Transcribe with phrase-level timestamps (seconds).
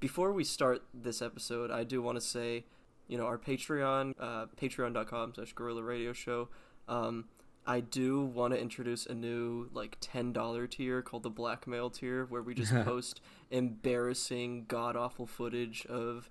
[0.00, 2.64] before we start this episode, I do want to say,
[3.08, 6.48] you know, our Patreon, uh, patreon.com slash Gorilla Radio Show.
[6.88, 7.26] Um,
[7.66, 12.24] I do want to introduce a new like ten dollar tier called the blackmail tier,
[12.24, 13.20] where we just post
[13.50, 16.30] embarrassing, god awful footage of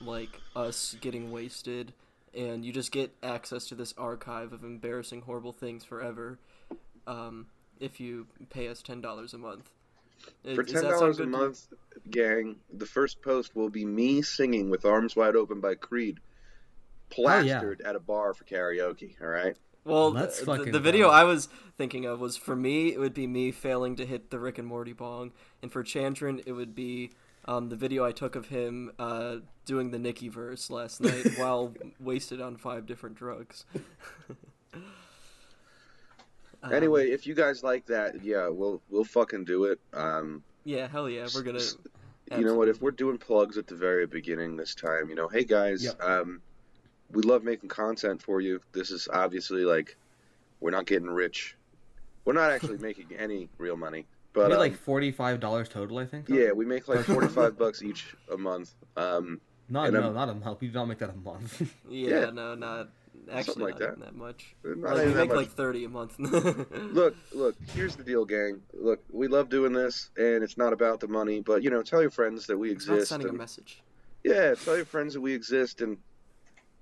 [0.00, 1.92] like us getting wasted,
[2.34, 6.38] and you just get access to this archive of embarrassing, horrible things forever.
[7.06, 7.46] Um,
[7.80, 9.70] if you pay us ten dollars a month.
[10.54, 11.66] For ten dollars a good to- month,
[12.10, 16.20] gang, the first post will be me singing with "Arms Wide Open" by Creed,
[17.10, 19.20] plastered at a bar for karaoke.
[19.20, 19.56] All right.
[19.84, 21.08] Well, Let's the, the, fucking the video.
[21.08, 21.48] I was
[21.78, 24.66] thinking of was for me, it would be me failing to hit the Rick and
[24.66, 27.12] Morty bong, and for Chandran, it would be
[27.44, 31.72] um, the video I took of him uh, doing the Nicki verse last night while
[32.00, 33.64] wasted on five different drugs.
[36.62, 39.78] Um, Anyway, if you guys like that, yeah, we'll we'll fucking do it.
[39.92, 41.58] Um, yeah, hell yeah, we're gonna.
[41.58, 41.76] s-
[42.36, 42.68] you know what?
[42.68, 46.02] If we're doing plugs at the very beginning this time, you know, hey guys, Yep.
[46.02, 46.40] um,
[47.12, 48.60] we love making content for you.
[48.72, 49.96] This is obviously like
[50.60, 51.56] we're not getting rich.
[52.24, 55.98] We're not actually making any real money, but But um, like forty five dollars total,
[55.98, 56.28] I think.
[56.28, 58.74] yeah, we make like forty five bucks each a month.
[58.96, 60.60] Um, Not no, I'm- not a month.
[60.60, 61.62] We do not make that a month.
[61.88, 62.30] yeah, yeah.
[62.30, 62.88] no, not
[63.32, 64.00] actually like not that.
[64.00, 64.54] that much.
[64.64, 65.36] not Like, we make much.
[65.36, 66.18] like thirty a month.
[66.18, 68.60] Look, look, here's the deal, gang.
[68.72, 72.00] Look, we love doing this, and it's not about the money, but you know, tell
[72.00, 73.10] your friends that we it's not exist.
[73.10, 73.82] sending a message.
[74.24, 75.98] yeah, tell your friends that we exist, and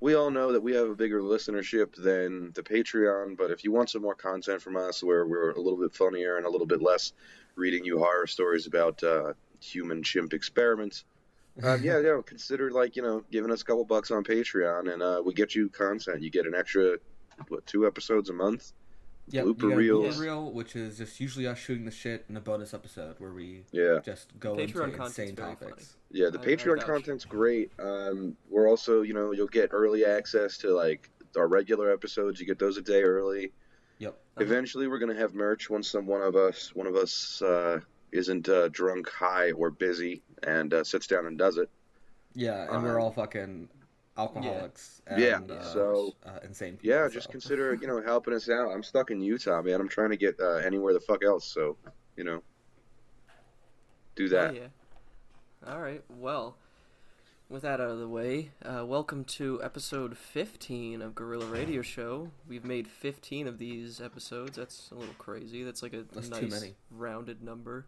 [0.00, 3.36] we all know that we have a bigger listenership than the Patreon.
[3.36, 6.36] But if you want some more content from us, where we're a little bit funnier
[6.36, 7.12] and a little bit less
[7.56, 11.04] reading you horror stories about uh, human chimp experiments,
[11.62, 15.02] um, yeah, yeah, consider like you know giving us a couple bucks on Patreon, and
[15.02, 16.22] uh, we get you content.
[16.22, 16.96] You get an extra
[17.48, 18.72] what two episodes a month.
[19.28, 20.16] Yep, Blooper you reels.
[20.16, 23.32] blooper reel, which is just usually us shooting the shit in a bonus episode where
[23.32, 24.00] we Yeah.
[24.04, 25.96] just go Patreon into insane very topics.
[26.10, 26.86] Yeah, the I- I Patreon vouch.
[26.86, 27.72] content's great.
[27.78, 32.38] Um, we're also, you know, you'll get early access to like our regular episodes.
[32.38, 33.52] You get those a day early.
[33.98, 34.12] Yep.
[34.12, 34.44] Uh-huh.
[34.44, 37.80] Eventually, we're gonna have merch once some one of us, one of us, uh,
[38.14, 41.68] isn't uh, drunk, high, or busy, and uh, sits down and does it.
[42.34, 43.68] Yeah, and we're Um, all fucking
[44.16, 45.02] alcoholics.
[45.18, 46.76] Yeah, And, uh, so- uh, insane.
[46.76, 47.14] People, Yeah, so.
[47.14, 48.70] just consider, you know, helping us out.
[48.70, 49.80] I'm stuck in Utah, man.
[49.80, 51.44] I'm trying to get uh, anywhere the fuck else.
[51.44, 51.76] So,
[52.16, 52.42] you know,
[54.16, 54.54] do Hell that.
[54.54, 54.68] yeah.
[55.66, 56.02] All right.
[56.08, 56.56] Well,
[57.48, 62.30] with that out of the way, uh, welcome to episode 15 of Gorilla Radio Show.
[62.48, 64.56] We've made 15 of these episodes.
[64.56, 65.64] That's a little crazy.
[65.64, 66.74] That's like a That's too nice many.
[66.90, 67.86] rounded number.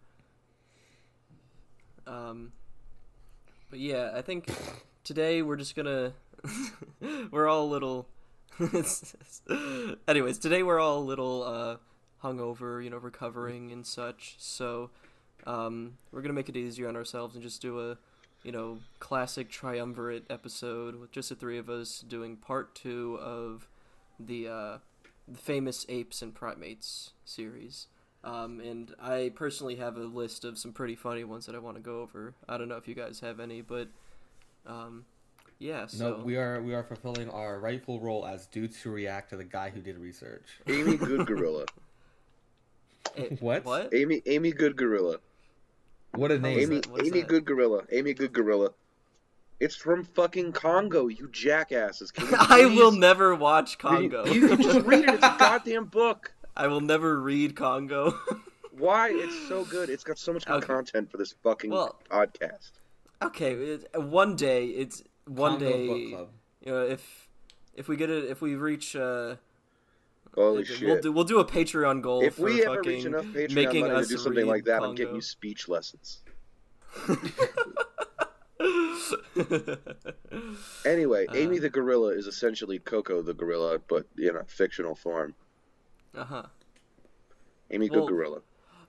[2.06, 2.52] Um,
[3.70, 4.48] but yeah, I think
[5.04, 6.12] today we're just gonna
[7.30, 8.08] we're all a little.
[10.08, 11.76] Anyways, today we're all a little uh,
[12.26, 14.36] hungover, you know, recovering and such.
[14.38, 14.90] So
[15.46, 17.98] um, we're gonna make it easier on ourselves and just do a,
[18.42, 23.68] you know, classic triumvirate episode with just the three of us doing part two of
[24.18, 24.78] the, uh,
[25.28, 27.88] the famous apes and primates series.
[28.26, 31.76] Um, and I personally have a list of some pretty funny ones that I want
[31.76, 32.34] to go over.
[32.48, 33.86] I don't know if you guys have any, but
[34.66, 35.04] um,
[35.60, 35.86] yeah.
[35.86, 39.36] So No, we are we are fulfilling our rightful role as dudes who react to
[39.36, 40.44] the guy who did research.
[40.66, 41.66] Amy Good Gorilla.
[43.16, 43.64] Eh, What?
[43.64, 43.94] What?
[43.94, 45.18] Amy, Amy Good Gorilla.
[46.16, 46.58] What a name!
[46.58, 47.06] Amy, that?
[47.06, 47.28] Amy that?
[47.28, 47.84] Good Gorilla.
[47.92, 48.70] Amy Good Gorilla.
[49.58, 52.12] It's from fucking Congo, you jackasses.
[52.18, 54.26] You I will never watch Congo.
[54.26, 55.14] You can just read it.
[55.14, 56.32] It's a goddamn book.
[56.56, 58.18] I will never read Congo.
[58.72, 59.10] Why?
[59.12, 59.88] It's so good.
[59.90, 60.66] It's got so much good Okay.
[60.66, 62.72] content for this fucking Well- podcast.
[63.22, 65.86] okay, it, one day it's one Congo day.
[65.86, 66.28] Book Club.
[66.64, 67.28] You know, if
[67.74, 69.36] if we get it, if we reach, uh,
[70.34, 71.02] Holy we'll shit.
[71.02, 72.22] do we'll do a Patreon goal.
[72.22, 74.76] if for we ever fucking reach enough Patreon making money to do something like that,
[74.76, 74.94] I'm Congo.
[74.96, 76.22] getting you speech lessons.
[80.84, 81.34] Anyway, Uh.
[81.34, 85.34] Amy the Gorilla is essentially Koko the Gorilla, but in a fictional form.
[86.16, 86.42] Uh huh.
[87.70, 88.40] Amy Well, Good Gorilla.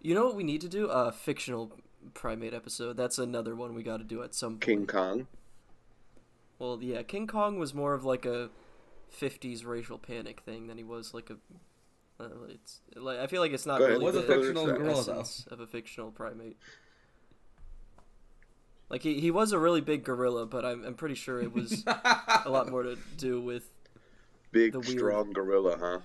[0.02, 0.88] You know what we need to do?
[0.88, 1.72] A fictional
[2.14, 2.96] primate episode.
[2.98, 4.62] That's another one we got to do at some point.
[4.62, 5.28] King Kong.
[6.60, 8.50] Well, yeah, King Kong was more of like a
[9.20, 11.38] '50s racial panic thing than he was like a.
[12.20, 13.94] Uh, it's like I feel like it's not Go ahead.
[14.00, 15.20] really Was a the fictional the gorilla though.
[15.20, 16.58] essence of a fictional primate.
[18.90, 21.84] Like he, he was a really big gorilla, but I'm I'm pretty sure it was
[21.88, 23.70] a lot more to do with
[24.52, 26.00] Big, The weird- strong gorilla, huh?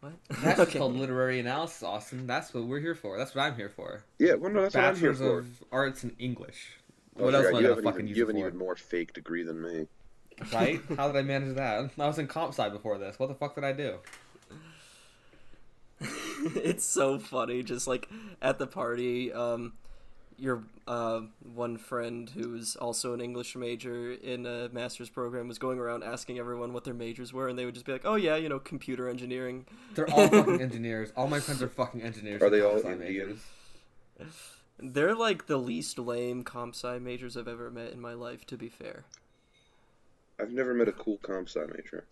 [0.00, 0.12] What?
[0.42, 2.26] That's just called literary analysis, Austin.
[2.26, 3.18] That's what we're here for.
[3.18, 4.02] That's what I'm here for.
[4.18, 5.38] Yeah, well, no, that's what I'm here Bachelor's for.
[5.38, 6.78] of Arts in English.
[7.18, 8.36] Oh, what else yeah, am I you gonna have fucking even, use you it have
[8.36, 9.86] an even more fake degree than me.
[10.52, 10.80] Right?
[10.96, 11.90] How did I manage that?
[11.98, 13.18] I was in comp sci before this.
[13.18, 13.98] What the fuck did I do?
[16.56, 18.08] it's so funny just like
[18.40, 19.74] at the party um
[20.40, 21.20] your uh,
[21.54, 26.38] one friend who's also an English major in a master's program was going around asking
[26.38, 28.58] everyone what their majors were, and they would just be like, "Oh yeah, you know,
[28.58, 31.12] computer engineering." They're all fucking engineers.
[31.16, 32.42] All my friends are fucking engineers.
[32.42, 33.38] Are they all comp sci majors.
[34.78, 38.46] They're like the least lame comp sci majors I've ever met in my life.
[38.46, 39.04] To be fair,
[40.40, 42.04] I've never met a cool comp sci major.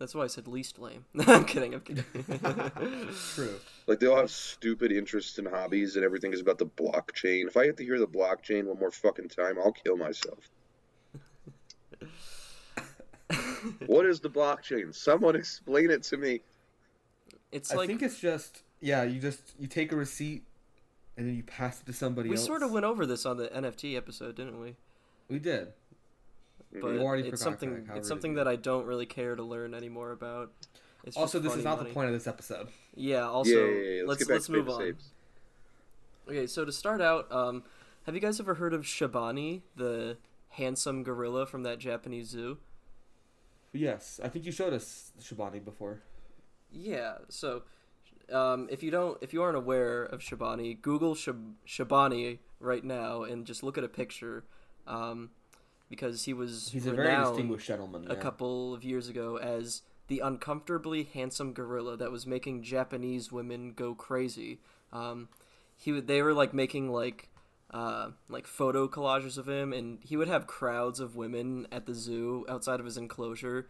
[0.00, 1.04] That's why I said least lame.
[1.26, 1.74] I'm kidding.
[1.74, 2.04] I'm kidding.
[3.34, 3.60] True.
[3.86, 7.46] Like they all have stupid interests and hobbies, and everything is about the blockchain.
[7.46, 10.48] If I get to hear the blockchain one more fucking time, I'll kill myself.
[13.86, 14.94] what is the blockchain?
[14.94, 16.40] Someone explain it to me.
[17.52, 19.02] it's like I think it's just yeah.
[19.02, 20.44] You just you take a receipt
[21.18, 22.46] and then you pass it to somebody we else.
[22.46, 24.76] sort of went over this on the NFT episode, didn't we?
[25.28, 25.74] We did.
[26.72, 30.52] But it's something it's something of that I don't really care to learn anymore about.
[31.04, 31.88] It's also, this is not money.
[31.88, 32.68] the point of this episode.
[32.94, 33.26] Yeah.
[33.26, 34.02] Also, yeah, yeah, yeah.
[34.06, 34.82] Let's, let's let's move on.
[34.82, 35.10] Apes.
[36.28, 37.64] Okay, so to start out, um,
[38.04, 40.18] have you guys ever heard of Shabani, the
[40.50, 42.58] handsome gorilla from that Japanese zoo?
[43.72, 46.02] Yes, I think you showed us Shabani before.
[46.70, 47.18] Yeah.
[47.28, 47.62] So,
[48.30, 53.22] um, if you don't, if you aren't aware of Shabani, Google Shab- Shabani right now
[53.22, 54.44] and just look at a picture,
[54.86, 55.30] um,
[55.90, 58.10] because he was He's a very distinguished gentleman.
[58.10, 63.72] a couple of years ago as the uncomfortably handsome gorilla that was making Japanese women
[63.72, 64.60] go crazy.
[64.92, 65.28] Um,
[65.76, 67.28] he would, they were like making like
[67.72, 71.94] uh, like photo collages of him, and he would have crowds of women at the
[71.94, 73.68] zoo outside of his enclosure,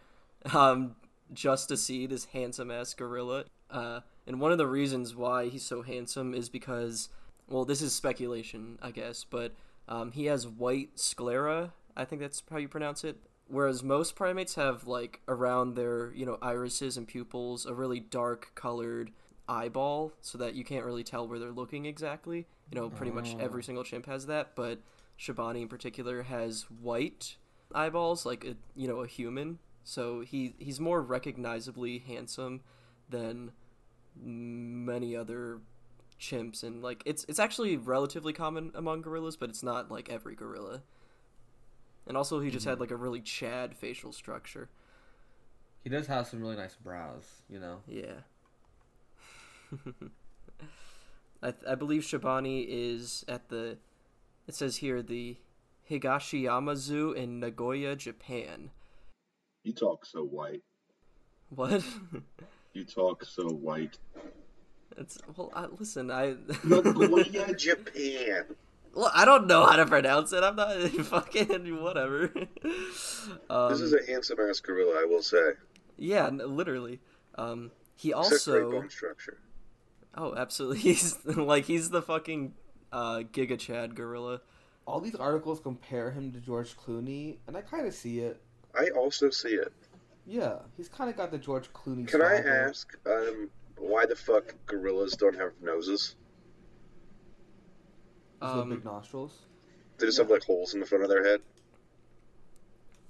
[0.55, 0.97] um,
[1.33, 3.45] just to see this handsome ass gorilla.
[3.71, 7.09] Uh, and one of the reasons why he's so handsome is because,
[7.49, 9.53] well, this is speculation, I guess, but
[9.89, 11.73] um, he has white sclera.
[12.01, 13.19] I think that's how you pronounce it.
[13.49, 18.53] Whereas most primates have like around their you know irises and pupils a really dark
[18.55, 19.11] colored
[19.49, 22.47] eyeball, so that you can't really tell where they're looking exactly.
[22.71, 23.41] You know, pretty much Oh.
[23.41, 24.79] every single chimp has that, but
[25.19, 27.37] Shabani in particular has white
[27.75, 29.59] eyeballs, like a you know a human.
[29.85, 32.61] So he he's more recognizably handsome
[33.09, 33.53] than
[34.17, 35.61] many other
[36.21, 40.35] chimps, and like it's it's actually relatively common among gorillas, but it's not like every
[40.37, 40.83] gorilla.
[42.07, 42.81] And also, he just had mm.
[42.81, 44.69] like a really Chad facial structure.
[45.85, 47.79] He does have some really nice brows, you know.
[47.87, 48.21] Yeah.
[51.43, 53.79] I, I believe Shabani is at the.
[54.47, 55.37] It says here the
[55.91, 58.71] Higashiyama Zoo in Nagoya, Japan.
[59.63, 60.63] You talk so white.
[61.51, 61.85] What?
[62.73, 63.99] You talk so white.
[64.97, 65.51] it's well.
[65.53, 66.37] I, listen, I.
[66.63, 68.45] Nagoya, Japan.
[68.95, 70.43] Well, I don't know how to pronounce it.
[70.43, 70.77] I'm not
[71.07, 72.33] fucking whatever.
[73.49, 75.53] um, This is a handsome ass gorilla, I will say.
[75.97, 77.01] yeah, literally.
[77.37, 78.71] Um, he Except great also.
[78.71, 79.39] bone structure.
[80.15, 80.79] Oh, absolutely.
[80.81, 82.55] He's like he's the fucking
[82.93, 84.41] uh, Giga Chad gorilla.
[84.87, 88.41] All these articles compare him to George Clooney, and I kind of see it.
[88.75, 89.73] I also see it.
[90.27, 92.09] Yeah, he's kind of got the George Clooney.
[92.09, 92.69] Can I style there.
[92.69, 96.17] ask, um, why the fuck gorillas don't have noses?
[98.41, 99.33] Does he Um, big nostrils?
[99.99, 101.41] They just have like holes in the front of their head.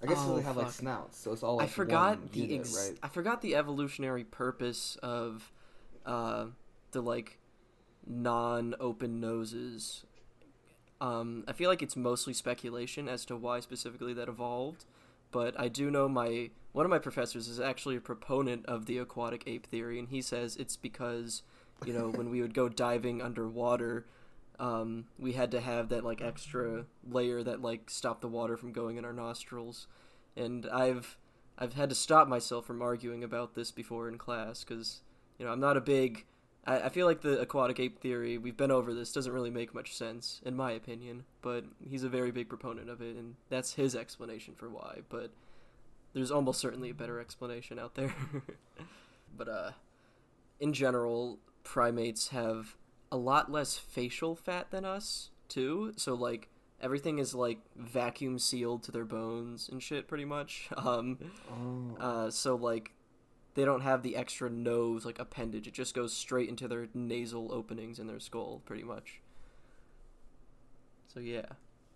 [0.02, 1.60] I guess Oh, they have like snouts, so it's all.
[1.60, 2.98] I forgot one the unit, ex- right.
[3.02, 5.52] I forgot the evolutionary purpose of
[6.06, 6.46] uh,
[6.92, 7.38] the like
[8.06, 10.04] non-open noses.
[11.00, 14.84] Um, I feel like it's mostly speculation as to why specifically that evolved,
[15.30, 18.98] but I do know my one of my professors is actually a proponent of the
[18.98, 21.42] aquatic ape theory, and he says it's because
[21.84, 24.06] you know when we would go diving underwater.
[24.60, 28.72] Um, we had to have that like extra layer that like stopped the water from
[28.72, 29.86] going in our nostrils,
[30.36, 31.16] and I've
[31.58, 35.00] I've had to stop myself from arguing about this before in class because
[35.38, 36.26] you know I'm not a big.
[36.66, 39.74] I, I feel like the aquatic ape theory we've been over this doesn't really make
[39.74, 43.74] much sense in my opinion, but he's a very big proponent of it, and that's
[43.74, 44.98] his explanation for why.
[45.08, 45.30] But
[46.12, 48.14] there's almost certainly a better explanation out there.
[49.38, 49.70] but uh,
[50.60, 52.76] in general, primates have
[53.12, 55.92] a lot less facial fat than us too.
[55.96, 56.48] So like
[56.80, 60.68] everything is like vacuum sealed to their bones and shit pretty much.
[60.76, 61.18] Um
[61.50, 61.96] Oh.
[62.00, 62.92] uh so like
[63.54, 65.66] they don't have the extra nose like appendage.
[65.66, 69.20] It just goes straight into their nasal openings in their skull pretty much.
[71.12, 71.46] So yeah.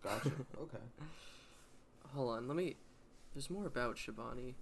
[0.03, 0.33] Gotcha.
[0.61, 0.79] Okay.
[2.15, 2.77] Hold on, let me.
[3.35, 4.55] There's more about Shabani.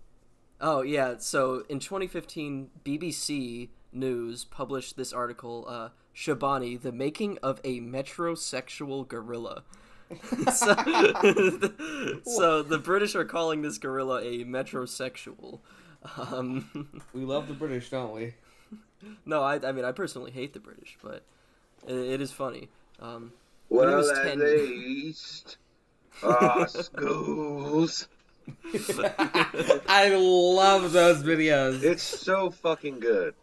[0.65, 7.61] Oh yeah, so in 2015, BBC News published this article, uh, Shabani, the making of
[7.65, 9.65] a metrosexual gorilla.
[10.55, 10.75] so,
[12.25, 15.59] so the British are calling this gorilla a metrosexual.
[16.17, 18.35] Um, We love the British, don't we?
[19.27, 21.25] no, I, I mean I personally hate the British, but
[21.89, 22.69] it, it is funny.
[23.01, 23.33] Um,
[23.69, 24.39] When he Well, was at 10.
[24.39, 25.57] least
[26.23, 28.07] our schools.
[29.89, 31.83] I love those videos.
[31.83, 33.35] It's so fucking good.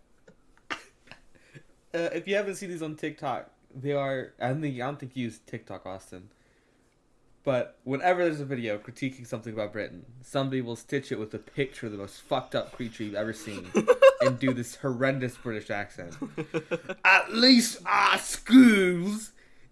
[0.71, 4.33] Uh, if you haven't seen these on TikTok, they are.
[4.39, 6.29] I don't think I don't think you use TikTok, Austin.
[7.43, 11.39] But whenever there's a video critiquing something about Britain, somebody will stitch it with a
[11.39, 13.65] picture of the most fucked up creature you've ever seen,
[14.21, 16.15] and do this horrendous British accent.
[17.03, 19.31] At least our schools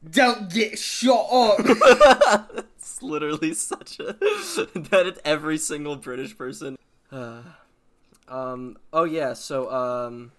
[0.09, 2.65] don't get shot up.
[2.97, 6.77] it's literally such a that it's every single British person.
[7.11, 7.41] Uh,
[8.27, 8.77] um.
[8.91, 9.33] Oh yeah.
[9.33, 10.31] So um,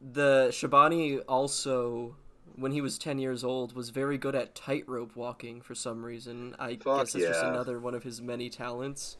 [0.00, 2.16] the Shabani also,
[2.56, 6.56] when he was ten years old, was very good at tightrope walking for some reason.
[6.58, 9.16] I Fuck guess that's just another one of his many talents.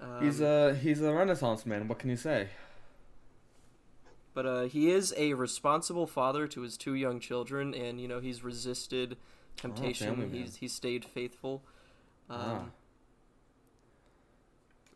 [0.00, 1.88] Um, he's a he's a Renaissance man.
[1.88, 2.48] What can you say?
[4.34, 8.20] But uh, he is a responsible father to his two young children, and you know
[8.20, 9.16] he's resisted
[9.58, 10.22] temptation.
[10.32, 11.62] Oh, he's he's stayed faithful.
[12.30, 12.64] Um, Ah.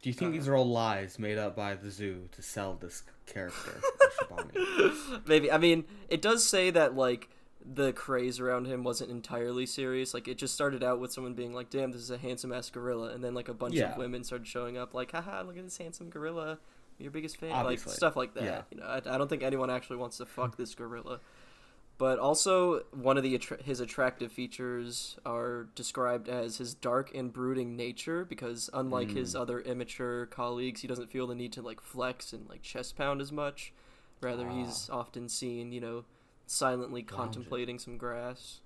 [0.02, 3.04] Do you think these are all lies made up by the zoo to sell this
[3.26, 3.81] character?
[5.26, 7.28] Maybe I mean it does say that like
[7.64, 10.12] the craze around him wasn't entirely serious.
[10.12, 12.69] Like it just started out with someone being like, "Damn, this is a handsome ass
[12.71, 13.92] gorilla," and then like a bunch Yeah.
[13.92, 16.59] of women started showing up, like, "Haha, look at this handsome gorilla."
[16.99, 17.90] Your biggest fan, Obviously.
[17.90, 18.42] like stuff like that.
[18.45, 18.62] Yeah.
[18.71, 21.21] You know, I, I don't think anyone actually wants to fuck this gorilla.
[22.02, 27.32] But also, one of the attra- his attractive features are described as his dark and
[27.32, 28.25] brooding nature.
[28.25, 29.38] Because unlike his hmm.
[29.38, 33.21] other immature colleagues, he doesn't feel the need to like flex and like chest pound
[33.21, 33.73] as much.
[34.21, 34.52] Rather, ah.
[34.52, 36.04] he's often seen, you know,
[36.44, 38.62] silently contemplating some grass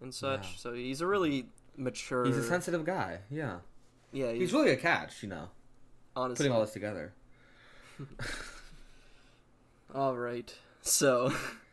[0.00, 0.52] and such.
[0.52, 0.56] Yeah.
[0.56, 1.44] So he's a really
[1.76, 2.24] mature.
[2.24, 3.18] He's a sensitive guy.
[3.28, 3.58] Yeah,
[4.12, 5.22] yeah, he's, he's really a catch.
[5.22, 5.48] You know,
[6.16, 6.44] honestly.
[6.44, 7.12] putting all this together.
[9.94, 10.54] All right.
[10.80, 11.34] So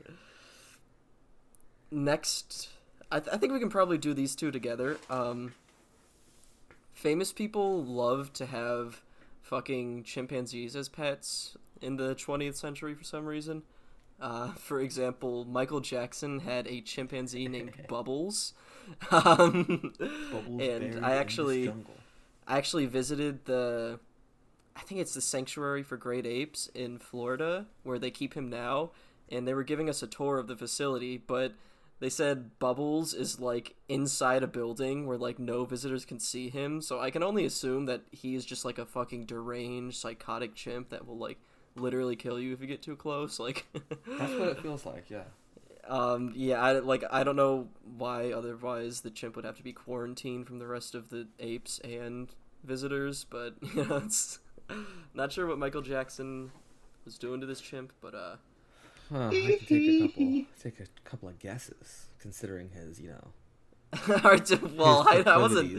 [1.95, 2.69] next,
[3.11, 4.97] I, th- I think we can probably do these two together.
[5.09, 5.53] Um,
[6.93, 9.01] famous people love to have
[9.41, 13.63] fucking chimpanzees as pets in the 20th century for some reason.
[14.19, 18.53] Uh, for example, Michael Jackson had a chimpanzee named Bubbles.
[19.11, 19.93] Um,
[20.31, 21.73] Bubbles and I actually.
[22.47, 23.99] I actually visited the
[24.75, 28.91] I think it's the sanctuary for great apes in Florida where they keep him now
[29.29, 31.53] and they were giving us a tour of the facility but
[31.99, 36.81] they said Bubbles is like inside a building where like no visitors can see him
[36.81, 40.89] so I can only assume that he is just like a fucking deranged psychotic chimp
[40.89, 41.37] that will like
[41.75, 45.09] literally kill you if you get too close like That's what it feels like.
[45.09, 45.23] Yeah.
[45.87, 49.73] um yeah I like I don't know why otherwise the chimp would have to be
[49.73, 52.29] quarantined from the rest of the apes and
[52.63, 54.39] visitors but you know it's
[55.13, 56.51] not sure what Michael Jackson
[57.05, 58.35] was doing to this chimp but uh
[59.11, 63.27] Huh, I could take a couple take a couple of guesses considering his you know.
[64.75, 65.71] well his I, I wasn't.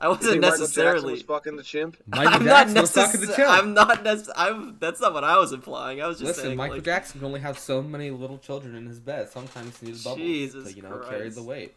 [0.00, 1.96] I wasn't think necessarily was fucking the chimp?
[2.06, 3.50] Michael I'm not Jackson was talking to Chimp.
[3.50, 6.56] I'm not necess- I'm that's not what I was implying I was just Listen, saying
[6.56, 9.28] Michael like, Jackson can only have so many little children in his bed.
[9.28, 11.74] Sometimes he needs bubbles Jesus to you know carry the weight.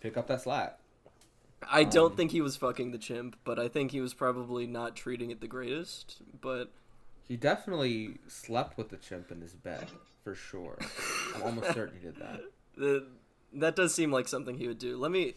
[0.00, 0.78] Pick up that slack.
[1.68, 4.66] I don't um, think he was fucking the chimp but I think he was probably
[4.68, 6.70] not treating it the greatest but
[7.28, 9.88] He definitely slept with the chimp in his bed
[10.22, 10.78] for sure.
[11.34, 12.40] I'm almost certain he did that.
[12.76, 13.06] the
[13.52, 14.96] that does seem like something he would do.
[14.96, 15.34] Let me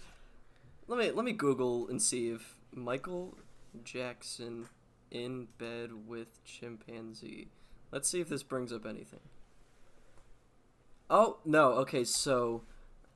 [0.87, 3.37] let me let me Google and see if Michael
[3.83, 4.67] Jackson
[5.11, 7.49] in bed with chimpanzee.
[7.91, 9.21] Let's see if this brings up anything.
[11.09, 12.63] Oh no, okay, so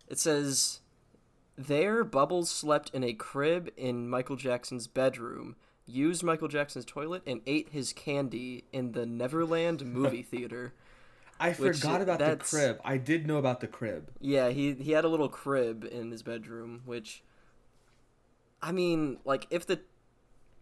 [0.08, 0.80] it says
[1.56, 7.42] there Bubbles slept in a crib in Michael Jackson's bedroom, used Michael Jackson's toilet, and
[7.46, 10.74] ate his candy in the Neverland movie theater.
[11.40, 12.80] I forgot about the crib.
[12.86, 14.12] I did know about the crib.
[14.22, 17.24] Yeah, he he had a little crib in his bedroom, which
[18.62, 19.82] I mean, like if the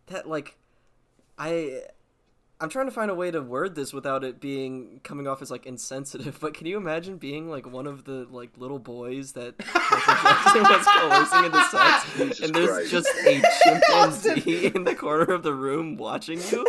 [0.08, 0.58] that like
[1.38, 1.84] I
[2.62, 5.50] I'm trying to find a way to word this without it being coming off as
[5.50, 9.58] like insensitive, but can you imagine being like one of the like little boys that
[9.74, 12.92] Michael Jackson was coercing into sex Jesus and there's Christ.
[12.92, 16.66] just a chimpanzee in the corner of the room watching you?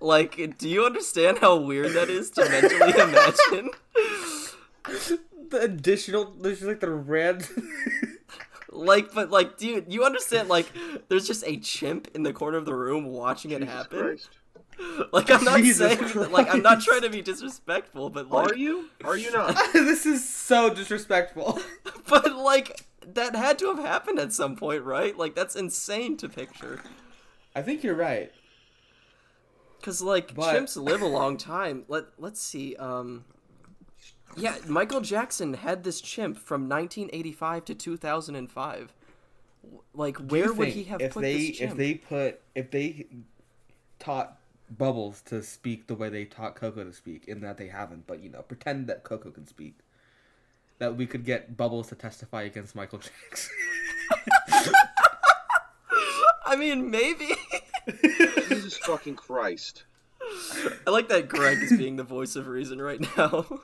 [0.00, 3.70] Like, do you understand how weird that is to mentally imagine?
[5.50, 7.46] The additional, there's like the red.
[8.70, 10.48] Like, but like, dude, you understand?
[10.48, 10.70] Like,
[11.08, 13.98] there's just a chimp in the corner of the room watching it Jesus happen.
[14.00, 14.28] Christ.
[15.12, 18.56] Like, I'm not Jesus saying, like, I'm not trying to be disrespectful, but like, Are
[18.56, 18.88] you?
[19.04, 19.56] Are you not?
[19.72, 21.60] this is so disrespectful.
[22.08, 25.16] but like, that had to have happened at some point, right?
[25.16, 26.80] Like, that's insane to picture.
[27.54, 28.32] I think you're right.
[29.82, 31.84] Cause like But- chimps live a long time.
[31.88, 32.74] Let Let's see.
[32.76, 33.24] Um,
[34.36, 38.94] Yeah, Michael Jackson had this chimp from 1985 to 2005.
[39.92, 41.72] Like, where would he have if put they this chimp?
[41.72, 43.06] if they put if they
[43.98, 44.38] taught
[44.70, 48.20] Bubbles to speak the way they taught Koko to speak, in that they haven't, but
[48.22, 49.78] you know, pretend that Koko can speak,
[50.78, 53.52] that we could get Bubbles to testify against Michael Jackson.
[56.46, 57.30] I mean, maybe.
[58.48, 59.84] Jesus fucking Christ.
[60.86, 63.46] I like that Greg is being the voice of reason right now.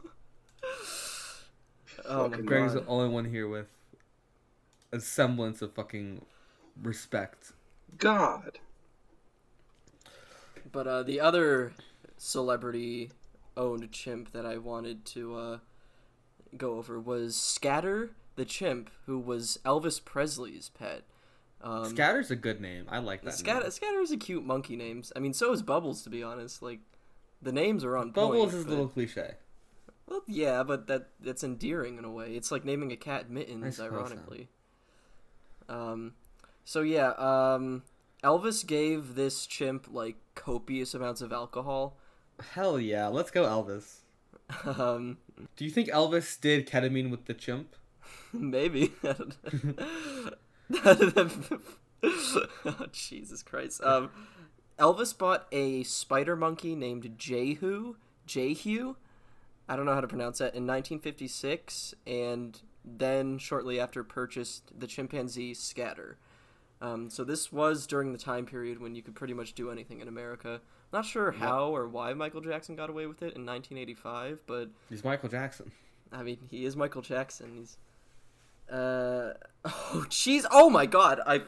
[2.07, 2.85] oh my Fucking Greg's god.
[2.85, 3.67] the only one here with
[4.93, 6.25] a semblance of fucking
[6.83, 7.53] respect.
[7.99, 8.59] God.
[10.73, 11.73] But uh, the other
[12.17, 13.11] celebrity
[13.57, 15.59] owned chimp that I wanted to uh,
[16.57, 21.03] go over was Scatter the chimp, who was Elvis Presley's pet.
[21.63, 22.87] Um, Scatter's a good name.
[22.89, 23.35] I like that.
[23.35, 23.71] Scatter, name.
[23.71, 25.03] Scatter is a cute monkey name.
[25.15, 26.63] I mean, so is Bubbles, to be honest.
[26.63, 26.81] Like,
[27.43, 28.55] the names are on Bubbles point.
[28.55, 29.35] is a little cliche.
[30.07, 32.35] Well, yeah, but that that's endearing in a way.
[32.35, 33.97] It's like naming a cat Mittens, suppose so.
[33.97, 34.49] ironically.
[35.69, 36.15] Um,
[36.65, 37.83] so yeah, um,
[38.23, 41.97] Elvis gave this chimp like copious amounts of alcohol.
[42.53, 44.01] Hell yeah, let's go Elvis.
[44.79, 45.19] um,
[45.57, 47.77] Do you think Elvis did ketamine with the chimp?
[48.33, 48.93] maybe.
[50.85, 51.17] oh,
[52.93, 53.83] Jesus Christ.
[53.83, 54.11] Um,
[54.79, 57.97] Elvis bought a spider monkey named Jehu.
[58.27, 58.97] Jehu.
[59.69, 60.55] I don't know how to pronounce that.
[60.55, 66.19] In 1956, and then shortly after purchased the chimpanzee Scatter.
[66.83, 70.01] Um, so this was during the time period when you could pretty much do anything
[70.01, 70.61] in America.
[70.93, 75.05] Not sure how or why Michael Jackson got away with it in 1985, but He's
[75.05, 75.71] Michael Jackson.
[76.11, 77.53] I mean, he is Michael Jackson.
[77.59, 77.77] He's
[78.71, 79.35] uh
[79.65, 80.45] oh jeez.
[80.51, 81.21] Oh my god.
[81.27, 81.43] I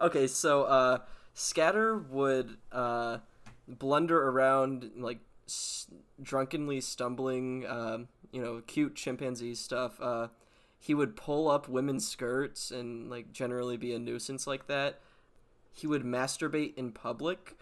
[0.00, 0.98] Okay, so uh
[1.34, 3.18] Scatter would uh
[3.66, 5.86] blunder around like s-
[6.22, 10.00] drunkenly stumbling um you know, cute chimpanzee stuff.
[10.00, 10.28] Uh
[10.78, 15.00] he would pull up women's skirts and like generally be a nuisance like that.
[15.72, 17.56] He would masturbate in public.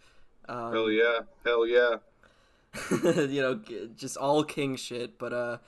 [0.48, 1.20] Um, Hell yeah.
[1.44, 1.96] Hell yeah.
[2.90, 3.60] you know,
[3.96, 5.18] just all king shit.
[5.18, 5.58] But uh,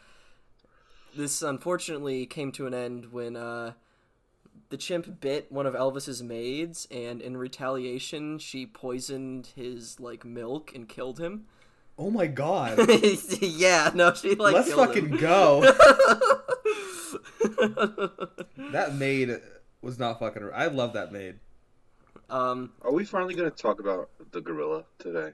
[1.16, 3.72] this unfortunately came to an end when uh,
[4.68, 10.72] the chimp bit one of Elvis's maids, and in retaliation, she poisoned his like milk
[10.74, 11.46] and killed him.
[11.98, 12.78] Oh my god.
[13.40, 15.16] yeah, no, she like Let's fucking him.
[15.16, 15.62] go.
[18.73, 19.40] that maid
[19.83, 20.49] was not fucking.
[20.55, 21.38] I love that maid.
[22.31, 25.33] um, Are we finally going to talk about the gorilla today?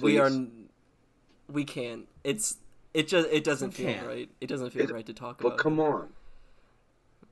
[0.00, 0.30] we are.
[1.48, 2.06] We can't.
[2.24, 2.56] It's.
[2.94, 3.28] It just.
[3.30, 4.06] It doesn't We feel can't.
[4.06, 4.30] right.
[4.40, 5.56] It doesn't feel It- right to talk But about.
[5.58, 5.82] But come it.
[5.82, 6.08] on.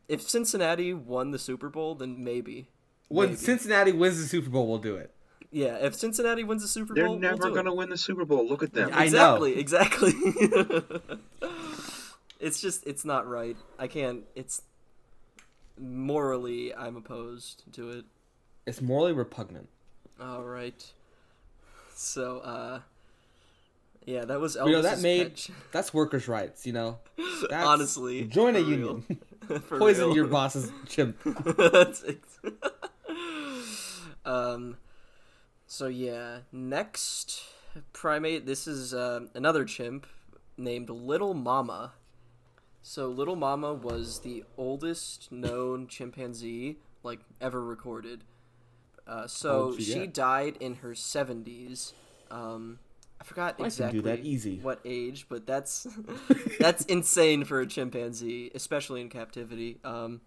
[0.09, 2.69] If Cincinnati won the Super Bowl, then maybe.
[3.09, 3.37] When Maybe.
[3.39, 5.13] Cincinnati wins the Super Bowl, we'll do it.
[5.51, 7.77] Yeah, if Cincinnati wins the Super Bowl, They're never we'll do going to it.
[7.77, 8.47] win the Super Bowl.
[8.47, 8.91] Look at them.
[8.93, 9.45] I know.
[9.45, 10.13] exactly, exactly.
[12.41, 13.57] it's just it's not right.
[13.79, 14.25] I can't.
[14.35, 14.63] It's
[15.79, 18.05] morally I'm opposed to it.
[18.67, 19.69] It's morally repugnant.
[20.21, 20.85] All right.
[21.95, 22.81] So, uh,
[24.05, 25.51] yeah, that was Elvis's You know, that made- pitch.
[25.73, 26.67] That's workers' rights.
[26.67, 26.99] You know.
[27.43, 28.69] That's- Honestly, join a real.
[29.09, 29.19] union.
[29.69, 30.15] Poison real.
[30.17, 31.17] your boss's chimp.
[31.25, 32.39] That's ex-
[34.25, 34.77] um.
[35.67, 37.43] So yeah, next
[37.93, 38.47] primate.
[38.47, 40.07] This is uh, another chimp
[40.57, 41.93] named Little Mama.
[42.83, 48.25] So Little Mama was the oldest known chimpanzee like ever recorded.
[49.07, 51.93] Uh, so she she died in her seventies.
[52.31, 52.79] Um,
[53.21, 54.59] I forgot exactly do that easy.
[54.63, 55.87] what age, but that's
[56.59, 59.79] that's insane for a chimpanzee, especially in captivity.
[59.83, 60.21] Um,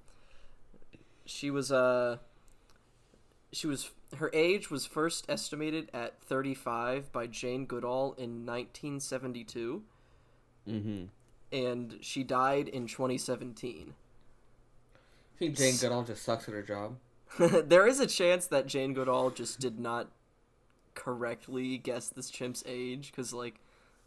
[1.26, 2.18] she was uh,
[3.52, 9.84] she was her age was first estimated at 35 by Jane Goodall in 1972,
[10.68, 11.06] Mm-hmm.
[11.52, 13.94] And she died in 2017.
[14.94, 16.98] I think Jane Goodall just sucks at her job.
[17.40, 20.10] there is a chance that Jane Goodall just did not
[20.94, 23.56] correctly guess this chimp's age because like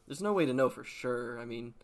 [0.06, 1.40] there's no way to know for sure.
[1.40, 1.74] I mean,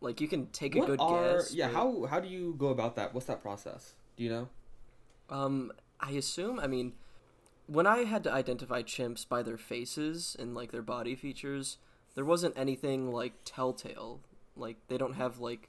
[0.00, 1.52] like you can take a good are guess.
[1.54, 1.68] yeah?
[1.68, 3.14] but- How how do you go about that?
[3.14, 3.94] What's that process?
[4.16, 4.48] Do you know?
[5.28, 6.60] Um, I assume.
[6.60, 6.92] I mean,
[7.66, 11.78] when I had to identify chimps by their faces and like their body features,
[12.14, 14.20] there wasn't anything like telltale.
[14.56, 15.68] Like they don't have like.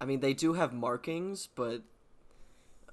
[0.00, 1.82] I mean, they do have markings, but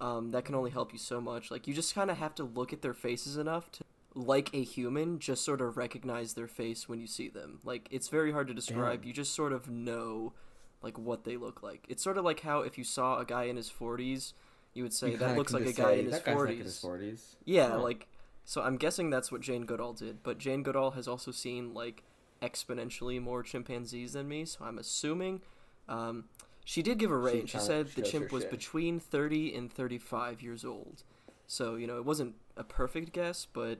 [0.01, 1.51] um, that can only help you so much.
[1.51, 3.83] Like you just kind of have to look at their faces enough to,
[4.15, 7.59] like a human, just sort of recognize their face when you see them.
[7.63, 9.01] Like it's very hard to describe.
[9.01, 9.07] Damn.
[9.07, 10.33] You just sort of know,
[10.81, 11.85] like what they look like.
[11.89, 14.33] It's sort of like how if you saw a guy in his forties,
[14.73, 16.33] you would say You that looks like a guy say, in his like in his
[16.33, 16.79] forties.
[16.79, 17.35] forties.
[17.45, 18.07] Yeah, like
[18.45, 22.03] so I'm guessing that's what Jane Goodall did, but Jane Goodall has also seen like
[22.49, 25.41] exponentially more chimpanzees than me, so I'm assuming.
[25.89, 26.25] Um,
[26.63, 27.49] she did give a range.
[27.49, 28.51] She, kinda said the chimp was shit.
[28.51, 31.03] between 30 and 35 years old.
[31.47, 33.79] So, you know, it wasn't a perfect guess, but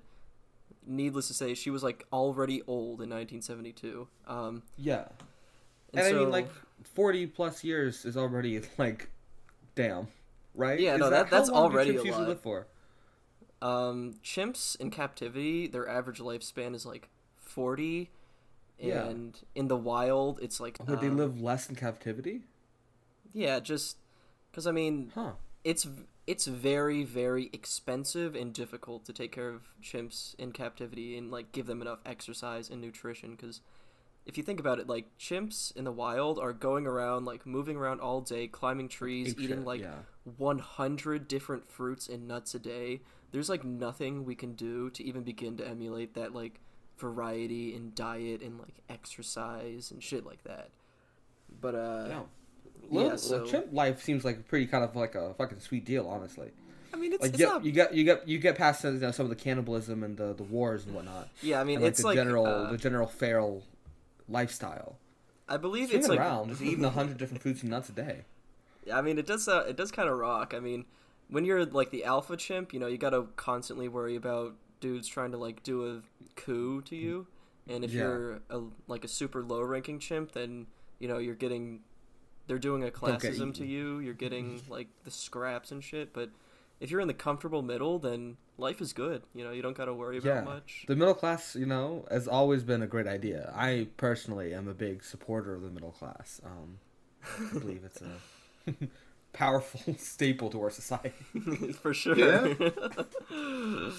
[0.85, 4.07] needless to say, she was like already old in 1972.
[4.27, 5.07] Um, Yeah.
[5.93, 6.47] and, And, I mean, like,
[6.83, 9.09] 40 plus years is already, like,
[9.73, 10.07] damn.
[10.53, 10.79] Right?
[10.79, 12.27] Yeah, Is no, that- how that's already a lot.
[12.27, 12.67] live for?
[13.61, 18.11] Um, chimps in captivity, their average lifespan is like 40.
[18.79, 19.05] Yeah.
[19.05, 20.77] And in the wild, it's like.
[20.85, 22.41] Would they um, live less in captivity?
[23.33, 23.97] Yeah, just.
[24.51, 25.33] Because, I mean, Huh.
[25.63, 25.87] it's
[26.27, 31.51] it's very very expensive and difficult to take care of chimps in captivity and like
[31.51, 33.61] give them enough exercise and nutrition because
[34.25, 37.77] if you think about it like chimps in the wild are going around like moving
[37.77, 39.99] around all day climbing trees Ape eating shit, like yeah.
[40.37, 45.23] 100 different fruits and nuts a day there's like nothing we can do to even
[45.23, 46.59] begin to emulate that like
[46.97, 50.69] variety in diet and like exercise and shit like that
[51.61, 52.19] but uh Yeah.
[52.89, 56.07] yeah, Little- so- chimp life seems like pretty kind of like a fucking sweet deal,
[56.07, 56.51] honestly.
[56.93, 58.91] i mean it's, Like, it's you, not you get you get you get past you
[58.91, 61.27] know, some of the cannibalism and the, the wars and whatnot.
[61.41, 63.63] yeah i mean and, like, it's the like general uh, the general feral
[64.29, 64.97] lifestyle.
[65.49, 67.93] i believe Swinging it's like around, just eating a hundred different fruits and nuts a
[67.93, 68.21] day.
[68.85, 69.47] Yeah, I mean, it does.
[69.47, 70.53] Uh, it does kind of rock.
[70.55, 70.85] I mean,
[71.27, 74.53] when you're like the alpha chimp, you know, you gotta constantly worry about
[74.85, 76.01] dudes trying to like do a
[76.35, 77.27] coup to you.
[77.67, 78.03] And if Yeah.
[78.03, 80.67] you're a, like a super low ranking chimp, then
[80.99, 81.81] you know you're getting,
[82.47, 83.99] they're doing a classism to you.
[83.99, 86.13] You're getting like the scraps and shit.
[86.13, 86.29] But
[86.79, 89.23] if you're in the comfortable middle, then life is good.
[89.33, 90.41] You know, you don't gotta worry about Yeah.
[90.43, 90.85] much.
[90.87, 93.51] The middle class, you know, has always been a great idea.
[93.55, 96.39] I personally am a big supporter of the middle class.
[96.45, 96.77] Um,
[97.23, 98.21] I believe it's a
[99.35, 101.13] powerful staple to our society.
[101.81, 102.17] for sure.
[102.17, 102.53] Yeah.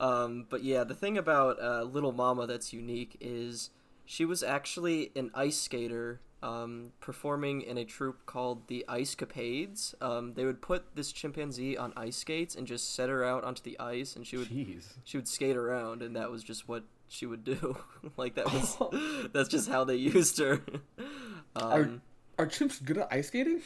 [0.00, 3.70] um, but yeah, the thing about uh, Little Mama that's unique is
[4.04, 9.94] she was actually an ice skater um, performing in a troupe called the Ice Capades.
[10.00, 13.62] Um, they would put this chimpanzee on ice skates and just set her out onto
[13.62, 14.84] the ice, and she would Jeez.
[15.04, 17.76] she would skate around, and that was just what she would do.
[18.16, 18.78] like that was
[19.32, 20.60] that's just how they used her.
[21.56, 22.00] um,
[22.38, 23.62] Are chimps good at ice skating?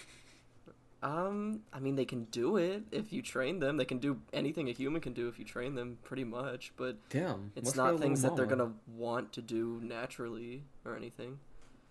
[1.02, 3.76] Um, I mean, they can do it if you train them.
[3.76, 6.72] They can do anything a human can do if you train them, pretty much.
[6.76, 7.50] But Damn.
[7.56, 11.38] it's not things that they're gonna want to do naturally or anything.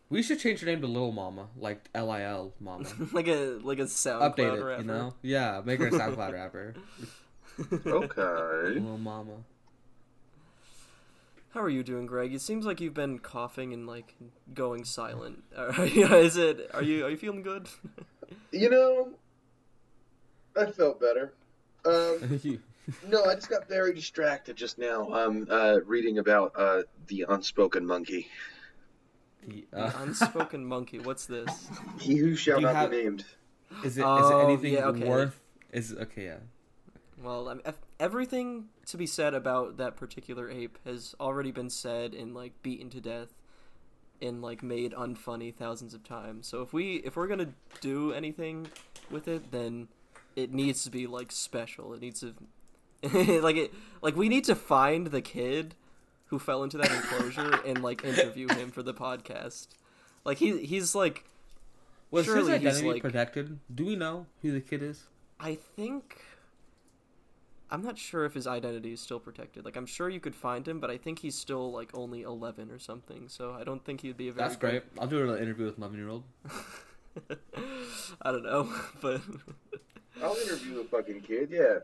[0.10, 2.86] We should change her name to Little Mama, like L I L Mama.
[3.12, 4.82] like a like a SoundCloud Update it, rapper.
[4.82, 5.14] you know?
[5.22, 6.74] Yeah, make her a SoundCloud rapper.
[7.86, 8.80] Okay.
[8.80, 9.44] Little Mama.
[11.50, 12.34] How are you doing, Greg?
[12.34, 14.16] It seems like you've been coughing and like
[14.54, 15.44] going silent.
[15.78, 16.72] Is it?
[16.74, 17.68] Are you are you feeling good?
[18.52, 19.10] You know,
[20.58, 21.34] I felt better.
[21.86, 22.40] Um,
[23.08, 25.12] no, I just got very distracted just now.
[25.14, 28.28] Um, uh, reading about uh the unspoken monkey.
[29.48, 31.00] the, The uh, unspoken monkey.
[31.00, 31.70] What's this?
[32.00, 33.26] He who shall not have- be named.
[33.84, 35.08] is it is Oh, it anything yeah, okay.
[35.08, 35.40] worth?
[35.72, 36.38] Is okay, yeah.
[37.24, 37.64] Well, I mean,
[38.00, 42.90] everything to be said about that particular ape has already been said and like beaten
[42.90, 43.30] to death
[44.22, 46.48] and like made unfunny thousands of times.
[46.48, 48.68] So if we if we're gonna do anything
[49.10, 49.88] with it, then
[50.36, 51.94] it needs to be like special.
[51.94, 52.34] It needs to
[53.42, 55.76] like it like we need to find the kid
[56.28, 59.68] who fell into that enclosure and like interview him for the podcast.
[60.24, 61.26] Like he he's like
[62.12, 63.60] Was his Surely identity like- protected?
[63.74, 65.04] Do we know who the kid is?
[65.40, 66.22] I think
[67.72, 69.64] I'm not sure if his identity is still protected.
[69.66, 72.70] Like I'm sure you could find him, but I think he's still like only 11
[72.70, 73.30] or something.
[73.30, 74.84] So I don't think he'd be a very That's great.
[75.00, 76.24] I'll do an interview with an 11 year old.
[78.22, 78.70] I don't know,
[79.02, 79.22] but
[80.22, 81.50] I'll interview the fucking kid.
[81.52, 81.80] Yeah.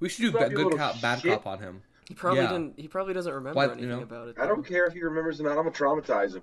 [0.00, 1.32] We should do Fucking good cop, bad shit.
[1.32, 1.82] cop on him.
[2.08, 2.48] he probably Yeah.
[2.52, 2.78] didn't.
[2.78, 4.02] He probably doesn't remember What, you anything know?
[4.02, 4.36] about it.
[4.38, 5.50] I don't care if he remembers or not.
[5.52, 6.42] I'm gonna traumatize him.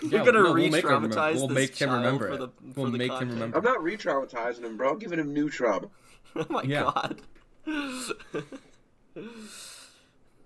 [0.00, 2.38] You're Yeah, gonna no, we'll make him remember- we'll make him child remember for it.
[2.38, 2.48] the
[2.80, 3.58] We'll the make him remember.
[3.58, 4.90] I'm not re-traumatizing him, bro.
[4.90, 5.88] I'm giving him new trauma.
[6.36, 6.82] oh my Yeah.
[6.84, 7.20] god.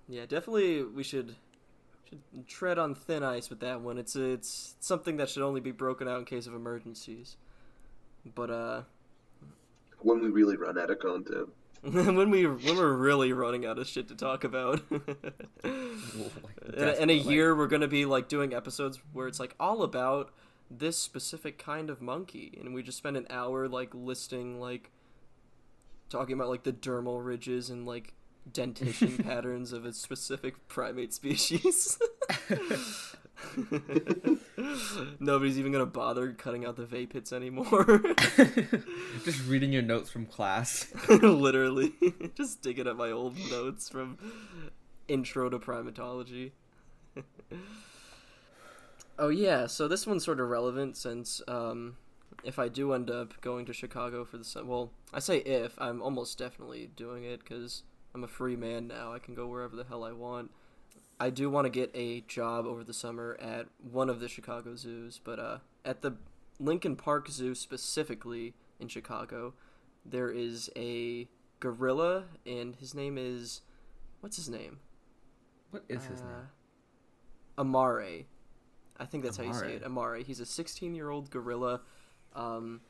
[0.09, 1.37] Yeah, definitely we should
[2.09, 3.99] should tread on thin ice with that one.
[3.99, 7.37] It's it's something that should only be broken out in case of emergencies.
[8.35, 8.83] But uh
[10.01, 11.49] When we really run out of content.
[11.83, 14.83] when we when we're really running out of shit to talk about.
[15.65, 19.39] Like, in, a, in a year we're going to be like doing episodes where it's
[19.41, 20.33] like all about
[20.71, 24.91] this specific kind of monkey and we just spend an hour like listing like
[26.09, 28.15] talking about like the dermal ridges and like
[28.53, 31.99] dentition patterns of a specific primate species.
[35.21, 37.85] Nobody's even gonna bother cutting out the vape hits anymore.
[39.25, 40.93] Just reading your notes from class.
[41.09, 41.93] Literally,
[42.35, 44.19] just digging up my old notes from
[45.07, 46.53] intro to primatology.
[49.19, 51.97] Oh yeah, so this one's sort of relevant since um,
[52.45, 55.75] if I do end up going to Chicago for the summer, well, I say if
[55.79, 57.83] I'm almost definitely doing it because
[58.15, 59.13] I'm a free man now.
[59.13, 60.51] I can go wherever the hell I want.
[61.21, 64.77] I do want to get a job over the summer at one of the Chicago
[64.77, 66.17] zoos, but uh, at the
[66.61, 69.55] Lincoln Park Zoo specifically in Chicago,
[70.05, 71.29] there is a
[71.61, 73.63] gorilla, and his name is
[74.21, 74.79] what's his name?
[75.71, 76.31] What is his name?
[77.59, 78.25] Uh, Amare.
[79.01, 79.83] I think that's how you say it.
[79.85, 80.23] Amare.
[80.23, 81.81] He's a 16 year old gorilla,
[82.39, 82.81] um,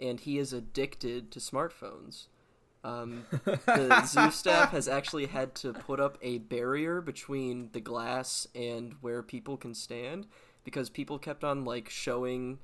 [0.00, 2.26] and he is addicted to smartphones.
[2.84, 8.46] Um, the zoo staff has actually had to put up a barrier between the glass
[8.54, 10.26] and where people can stand
[10.64, 12.58] because people kept on like showing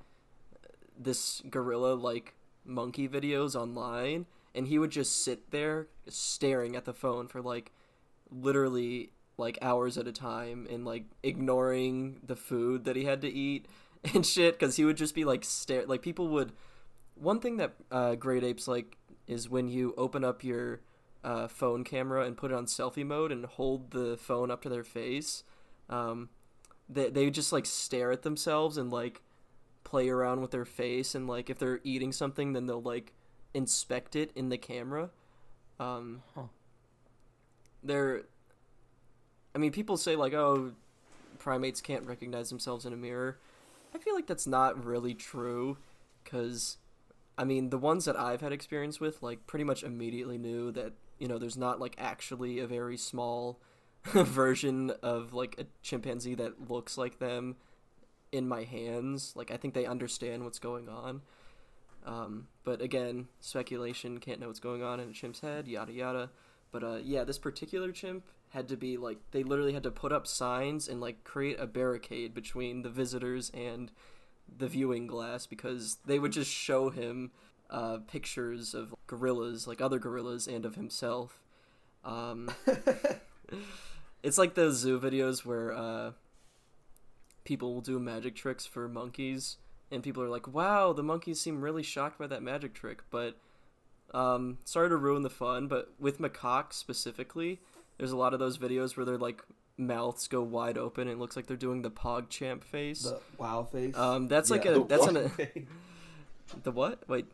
[0.97, 6.95] this gorilla like monkey videos online and he would just sit there staring at the
[6.95, 7.73] phone for like
[8.31, 13.29] literally like hours at a time and like ignoring the food that he had to
[13.29, 13.67] eat
[14.15, 16.53] and shit because he would just be like stare like people would
[17.15, 20.81] one thing that uh, great apes like is when you open up your
[21.23, 24.69] uh, phone camera and put it on selfie mode and hold the phone up to
[24.69, 25.43] their face
[25.89, 26.29] um,
[26.89, 29.23] they, they would just like stare at themselves and like
[29.85, 33.13] play around with their face and like if they're eating something then they'll like
[33.55, 35.11] inspect it in the camera
[35.81, 36.43] um, Huh.
[37.83, 38.23] they're
[39.55, 40.73] i mean people say like oh
[41.39, 43.39] primates can't recognize themselves in a mirror
[43.95, 45.77] i feel like that's not really true
[46.23, 46.79] because
[47.39, 50.93] i mean the ones that i've had experience with like pretty much immediately knew that
[51.19, 53.59] you know there's not like actually a very small
[54.05, 57.57] version of like a chimpanzee that looks like them
[58.33, 59.33] in my hands.
[59.37, 61.23] Like i think they understand what's going on.
[62.05, 66.31] Um, but again speculation can't know what's going on in a chimp's head yada yada.
[66.71, 68.25] But uh, yeah, this particular chimp
[68.55, 71.67] had to be like they literally had to put up signs and like create a
[71.67, 73.91] barricade between the visitors and
[74.59, 77.33] the viewing glass because they would just show him
[77.69, 81.43] uh, pictures of gorillas, like other gorillas, and of himself.
[82.05, 82.51] Um,
[84.23, 86.13] it's like those zoo videos where uh,
[87.45, 89.57] people will do magic tricks for monkeys,
[89.91, 93.37] and people are like, "Wow, the monkeys seem really shocked by that magic trick," but
[94.13, 97.61] um, sorry to ruin the fun, but with macaques specifically,
[97.99, 99.43] there's a lot of those videos where their like
[99.77, 103.03] mouths go wide open and it looks like they're doing the pog champ face.
[103.03, 103.97] the wow face.
[103.97, 104.77] um, that's like Yeah.
[104.77, 106.63] a that's an What?
[106.63, 107.09] the what?
[107.09, 107.27] Wait,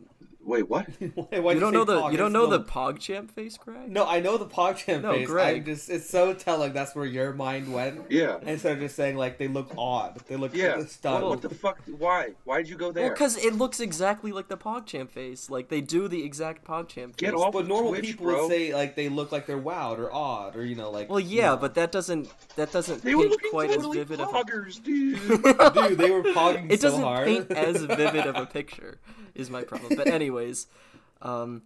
[0.43, 0.87] Wait, what?
[1.15, 2.13] Why- why'd you don't say know the Pog?
[2.13, 3.91] you don't know no- the PogChamp face, Greg?
[3.91, 5.27] No, I know the PogChamp No, face.
[5.29, 5.57] Greg.
[5.57, 8.11] I just it's so telling that's where your mind went.
[8.11, 8.39] Yeah.
[8.43, 10.19] Instead of just saying like they look odd.
[10.29, 10.83] They look Yeah.
[10.87, 11.25] stunned.
[11.27, 11.79] What the fuck?
[11.99, 12.31] Why?
[12.45, 13.11] Why did you go Well, there?
[13.11, 15.51] because it looks exactly like the PogChamp face.
[15.51, 17.15] Like they do the exact PogChamp face.
[17.19, 18.43] Get off But normal Twitch, people bro.
[18.43, 21.11] would say like they look like they're wowed or odd or you know like.
[21.11, 21.57] Well, yeah, you know.
[21.59, 24.83] but that doesn't that doesn't They paint looking quite totally as vivid of a poggers,
[24.83, 25.19] dude.
[25.75, 27.27] dude, they were pogging it so doesn't hard.
[27.27, 28.99] paint as vivid of a picture
[29.41, 29.97] is my problem.
[29.97, 30.67] But anyways
[31.23, 31.63] um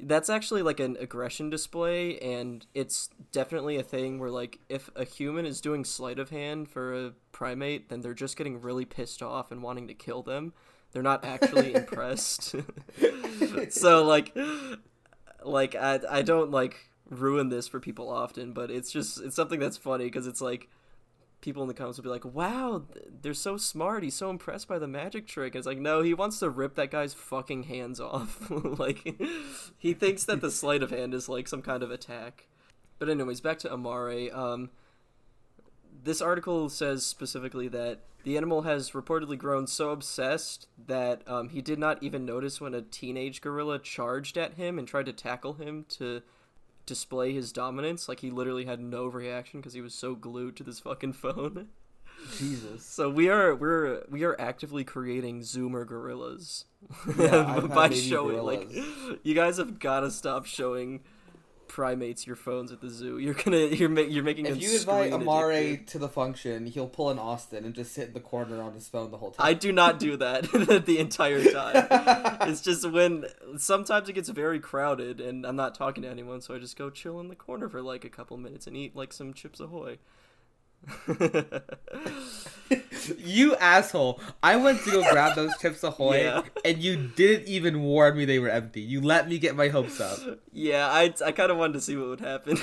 [0.00, 5.04] that's actually like an aggression display and it's definitely a thing where like if a
[5.04, 9.22] human is doing sleight of hand for a primate then they're just getting really pissed
[9.22, 10.52] off and wanting to kill them.
[10.92, 12.54] They're not actually impressed.
[13.70, 14.36] So like
[15.44, 19.58] like I, I don't like ruin this for people often but it's just it's something
[19.58, 20.68] that's funny because it's like
[21.40, 22.82] people in the comments will be like wow
[23.22, 24.02] they're so smart.
[24.02, 25.54] He's so impressed by the magic trick.
[25.54, 28.50] And it's like no he wants to rip that guy's fucking hands off.
[28.50, 29.20] Like
[29.76, 32.48] he thinks that the sleight of hand is like some kind of attack.
[32.98, 34.70] But anyways back to amare um
[36.04, 41.62] this article says specifically that the animal has reportedly grown so obsessed that um, he
[41.62, 45.54] did not even notice when a teenage gorilla charged at him and tried to tackle
[45.54, 46.22] him to
[46.88, 48.08] display his dominance.
[48.08, 51.68] Like he literally had no reaction because he was so glued to this fucking phone.
[52.36, 52.84] Jesus.
[52.84, 56.64] So we are we're we are actively creating Zoomer gorillas
[57.16, 58.70] Yeah, by showing like
[59.22, 61.00] you guys have got to stop showing
[61.68, 63.18] primates your phones at the zoo.
[63.28, 65.86] You're gonna you're ma- you're making If you invite Amare addicted.
[65.88, 68.88] to the function, he'll pull an Austin and just sit in the corner on his
[68.88, 69.46] phone the whole time.
[69.46, 70.42] I do not do that
[70.86, 71.86] the entire time.
[72.48, 73.26] it's just when
[73.58, 76.90] sometimes it gets very crowded and I'm not talking to anyone, so I just go
[76.90, 79.98] chill in the corner for like a couple minutes and eat like some Chips Ahoy.
[83.18, 84.20] you asshole!
[84.42, 86.42] I went to go grab those Chips Ahoy, Yeah.
[86.64, 88.80] and you didn't even warn me they were empty.
[88.80, 90.18] You let me get my hopes up,
[90.52, 92.58] yeah, I I kind of wanted to see what would happen.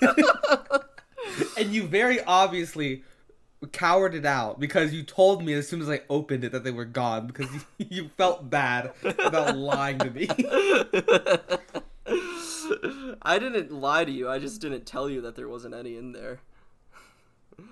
[1.58, 3.02] and you very obviously
[3.72, 6.70] cowered it out because you told me as soon as I opened it that they
[6.70, 8.92] were gone because you, you felt bad
[9.24, 10.28] about lying to me.
[13.22, 14.28] I didn't lie to you.
[14.28, 16.40] I just didn't tell you that there wasn't any in there.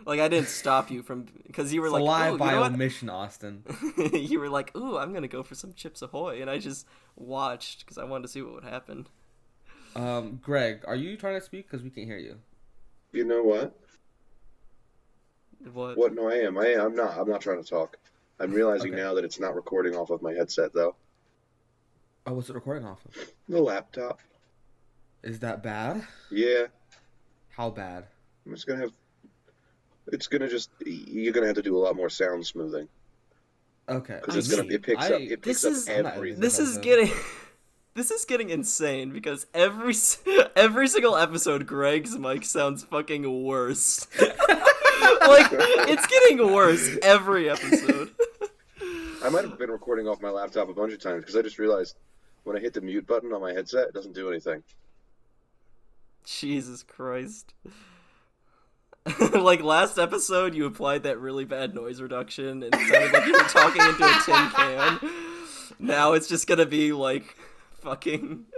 [0.07, 2.39] Like I didn't stop you from because you were It's like, a lie "Ooh, you
[2.39, 3.65] by know what?" omission, Austin.
[4.13, 7.81] you were like, "Ooh, I'm gonna go for some Chips Ahoy," and I just watched
[7.81, 9.07] because I wanted to see what would happen.
[9.95, 11.67] Um, Greg, are you trying to speak?
[11.71, 12.37] Because we can't hear you.
[13.13, 13.77] You know what?
[15.73, 15.97] What?
[15.97, 16.15] What?
[16.15, 16.59] No, I am.
[16.59, 16.81] I am.
[16.81, 17.17] I'm not.
[17.19, 17.97] I'm not trying to talk.
[18.41, 19.03] I'm realizing Okay.
[19.03, 20.97] now that it's not recording off of my headset though.
[22.27, 23.17] Oh, what's it recording off of?
[23.49, 24.21] The laptop.
[25.23, 26.05] Is that bad?
[26.31, 26.67] Yeah.
[27.51, 28.07] How bad?
[28.47, 28.91] I'm just gonna have.
[30.09, 30.71] It's gonna just.
[30.85, 32.89] You're gonna have to do a lot more sound smoothing
[33.89, 34.19] Okay.
[34.21, 35.21] because I it's gonna it picks I- up.
[35.21, 36.41] It picks This up is- everything.
[36.41, 37.11] This is getting.
[37.95, 39.93] This is getting insane because every
[40.57, 44.07] every single episode, Greg's mic sounds fucking worse.
[44.19, 48.13] like it's getting worse every episode.
[49.23, 51.59] I might have been recording off my laptop a bunch of times because I just
[51.59, 51.97] realized
[52.45, 54.63] when I hit the mute button on my headset, it doesn't do anything.
[56.25, 57.53] Jesus Christ.
[59.33, 63.33] like last episode, you applied that really bad noise reduction, and it sounded like you
[63.33, 65.01] were talking into a tin can.
[65.79, 67.37] Now it's just gonna be like
[67.81, 68.47] fucking.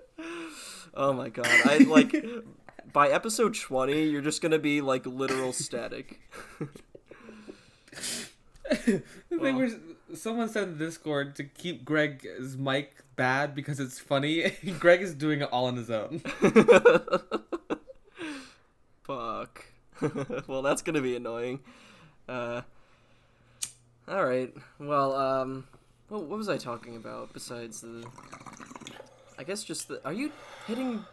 [0.96, 1.48] Oh my god!
[1.48, 2.14] I like
[2.92, 6.20] by episode twenty, you're just gonna be like literal static.
[8.87, 9.02] they
[9.33, 9.54] Well.
[9.54, 9.70] were,
[10.14, 14.52] someone said in Discord to keep Greg's mic bad because it's funny.
[14.78, 16.20] Greg is doing it all on his own.
[19.02, 19.64] Fuck.
[20.46, 21.61] well, that's gonna be annoying.
[22.28, 22.62] Uh.
[24.07, 24.52] All right.
[24.78, 25.66] Well, um,
[26.09, 28.07] what, what was I talking about besides the?
[29.38, 30.04] I guess just the.
[30.04, 30.30] Are you
[30.66, 31.04] hitting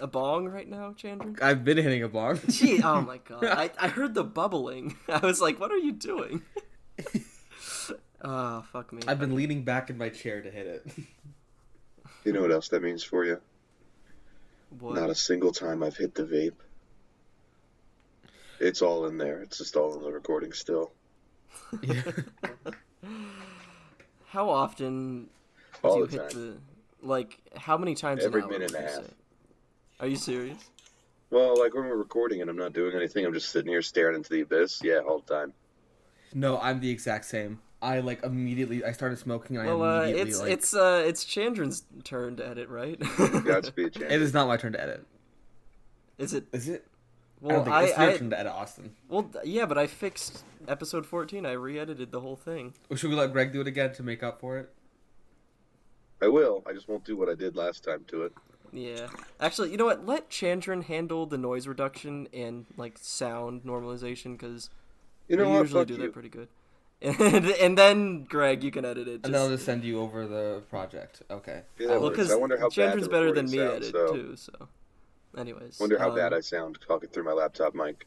[0.00, 1.34] a bong right now, Chandra?
[1.42, 2.34] I've been hitting a bar.
[2.48, 3.44] Gee, oh my god!
[3.44, 4.96] I I heard the bubbling.
[5.08, 6.42] I was like, what are you doing?
[8.24, 9.02] Oh fuck me.
[9.08, 10.86] I've been leaning back in my chair to hit it.
[12.24, 13.40] You know what else that means for you?
[14.78, 14.94] What?
[14.94, 16.52] Not a single time I've hit the vape.
[18.62, 19.42] It's all in there.
[19.42, 20.92] It's just all in the recording still.
[21.82, 22.02] Yeah.
[24.26, 25.24] How often
[25.82, 26.40] do All you the hit time.
[27.00, 27.06] the?
[27.06, 28.24] Like, how many times?
[28.24, 29.04] Every an hour minute and a half.
[29.04, 29.12] say?
[30.00, 30.58] Are you serious?
[31.30, 34.14] Well, like when we're recording and I'm not doing anything, I'm just sitting here staring
[34.16, 34.80] into the abyss.
[34.82, 35.52] Yeah, all the time.
[36.32, 37.58] No, I'm the exact same.
[37.82, 38.84] I like immediately.
[38.84, 39.58] I started smoking.
[39.58, 40.50] I Well, uh, immediately it's like.
[40.52, 42.98] it's uh it's Chandran's turn to edit, right?
[43.44, 44.10] Godspeed, Chan.
[44.10, 45.04] It is not my turn to edit.
[46.18, 46.44] Is it?
[46.52, 46.86] Is it?
[47.42, 48.96] I Well, don't think I, it's your I turn to edit, Austin.
[49.08, 51.44] well yeah, but I fixed episode fourteen.
[51.46, 52.74] I re-edited the whole thing.
[52.90, 54.70] Or should we let Greg do it again to make up for it?
[56.20, 56.62] I will.
[56.66, 58.32] I just won't do what I did last time to it.
[58.72, 59.08] Yeah,
[59.40, 60.06] actually, you know what?
[60.06, 64.70] Let Chandran handle the noise reduction and like sound normalization because
[65.28, 65.60] You know we what?
[65.62, 66.02] usually Fuck do you.
[66.02, 66.48] that pretty good.
[67.02, 69.20] And and then Greg, you can edit it.
[69.24, 71.22] And then I'll Just, just send you over the project.
[71.28, 71.62] Okay.
[71.78, 74.12] Yeah, well, because I wonder how bad Chandran's better than me sounds, at it though.
[74.14, 74.36] too.
[74.36, 74.52] So,
[75.36, 78.06] anyways, Wonder how um, bad I sound talking through my laptop mic.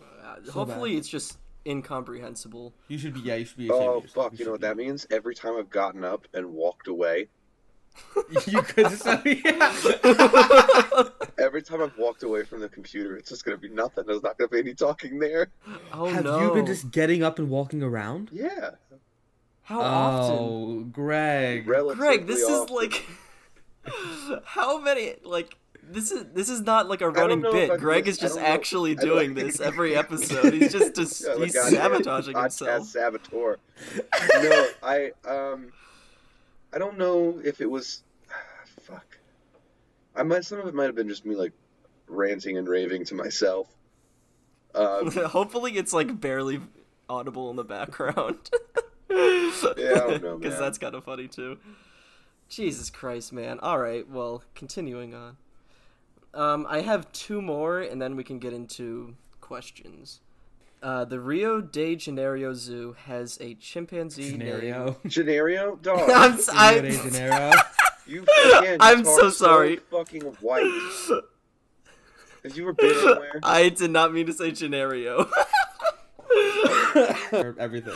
[0.00, 0.98] uh, So hopefully, bad.
[0.98, 2.74] it's just incomprehensible.
[2.88, 3.20] You should be.
[3.20, 3.68] Yeah, you should be.
[3.68, 4.38] ashamed Oh fuck!
[4.38, 5.06] You know what that means?
[5.10, 7.28] Every time I've gotten up and walked away,
[8.46, 9.06] you could just.
[9.06, 11.08] Yeah.
[11.38, 14.04] every time I've walked away from the computer, it's just gonna be nothing.
[14.06, 15.48] There's not gonna be any talking there.
[15.92, 16.40] Oh Have no!
[16.40, 18.30] you been just getting up and walking around?
[18.32, 18.70] Yeah,
[19.62, 20.36] How often?
[20.38, 21.68] Oh, Greg.
[21.68, 23.04] relatively Greg, this is like
[24.44, 25.56] how many like
[25.90, 27.78] this is this is not like a running bit.
[27.78, 30.52] Greg is just don't know- actually doing this every episode.
[30.54, 32.86] He's just Yeah, like he's goddamn sabotaging himself.
[32.86, 33.58] Saboteur.
[34.34, 35.72] no, I um,
[36.72, 38.02] I don't know if it was.
[38.82, 39.18] Fuck.
[40.16, 40.44] I might.
[40.44, 41.52] Some of it might have been just me like
[42.08, 43.68] ranting and raving to myself.
[44.74, 46.60] Um, Hopefully, it's like barely
[47.08, 48.50] audible in the background.
[49.08, 51.58] Yeah, I don't know, Because that's kind of funny too.
[52.48, 53.60] Jesus Christ, man.
[53.60, 55.36] All right, well, continuing on.
[56.34, 60.20] Um, I have two more, and then we can get into questions.
[60.82, 64.36] Uh, the Rio de Janeiro Zoo has a chimpanzee.
[64.36, 64.96] named- Scenario.
[65.06, 66.10] Gennario, dog.
[66.14, 67.52] I'm, s- Rio de I, Janeiro.
[68.06, 68.20] You
[68.58, 69.76] again, you I'm talk so sorry.
[69.90, 70.64] fucking white.
[72.42, 73.40] Have you ever been anywhere?
[73.42, 75.26] I did not mean to say Genario.
[77.58, 77.94] Everything.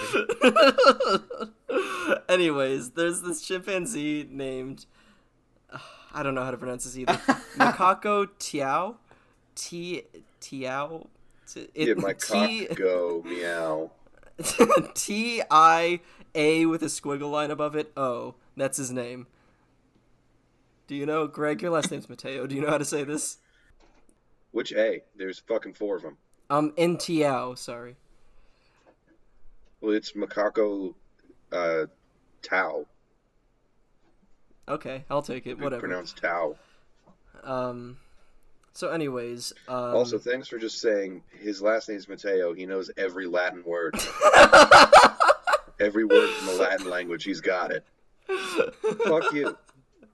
[2.26, 4.86] Anyways, there's this chimpanzee named
[6.12, 7.12] I don't know how to pronounce this either.
[7.56, 8.96] Macaco Tiao,
[9.54, 10.02] T
[10.40, 11.06] Tiao.
[11.52, 13.90] T- yeah, my T cock go meow.
[14.94, 16.00] T I
[16.34, 17.92] A with a squiggle line above it.
[17.96, 18.34] O.
[18.56, 19.26] That's his name.
[20.86, 21.62] Do you know, Greg?
[21.62, 22.46] Your last name's Mateo.
[22.46, 23.38] Do you know how to say this?
[24.52, 25.02] Which A?
[25.16, 26.16] There's fucking four of them.
[26.50, 27.56] Um, Ntiao.
[27.58, 27.96] Sorry.
[29.80, 30.94] Well, it's macaco,
[31.52, 31.86] uh,
[32.42, 32.86] Tau.
[34.68, 35.58] Okay, I'll take it.
[35.58, 35.80] Whatever.
[35.80, 36.56] Pronounced Tau.
[37.42, 37.96] Um,
[38.74, 42.52] So, anyways, um, also, thanks for just saying his last name's Mateo.
[42.54, 43.96] He knows every Latin word,
[45.80, 47.24] every word from the Latin language.
[47.24, 47.84] He's got it.
[49.04, 49.56] Fuck you.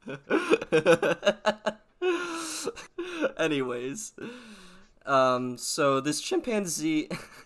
[3.38, 4.12] Anyways,
[5.06, 7.08] um, so this chimpanzee,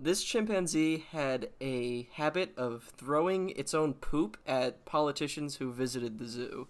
[0.00, 6.26] this chimpanzee had a habit of throwing its own poop at politicians who visited the
[6.26, 6.68] zoo.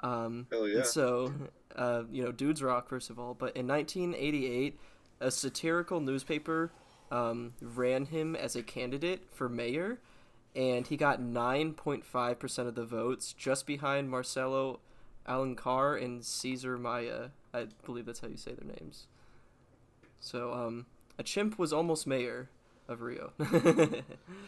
[0.00, 0.82] Um, Hell yeah.
[0.82, 1.32] so,
[1.76, 3.34] uh, you know, dudes rock first of all.
[3.34, 4.78] But in 1988,
[5.20, 6.72] a satirical newspaper
[7.12, 10.00] um, ran him as a candidate for mayor,
[10.56, 14.80] and he got 9.5 percent of the votes, just behind Marcelo
[15.28, 17.28] Alencar and Cesar Maia.
[17.52, 19.06] I believe that's how you say their names.
[20.18, 20.86] So, um,
[21.18, 22.48] a chimp was almost mayor
[22.88, 23.32] of Rio.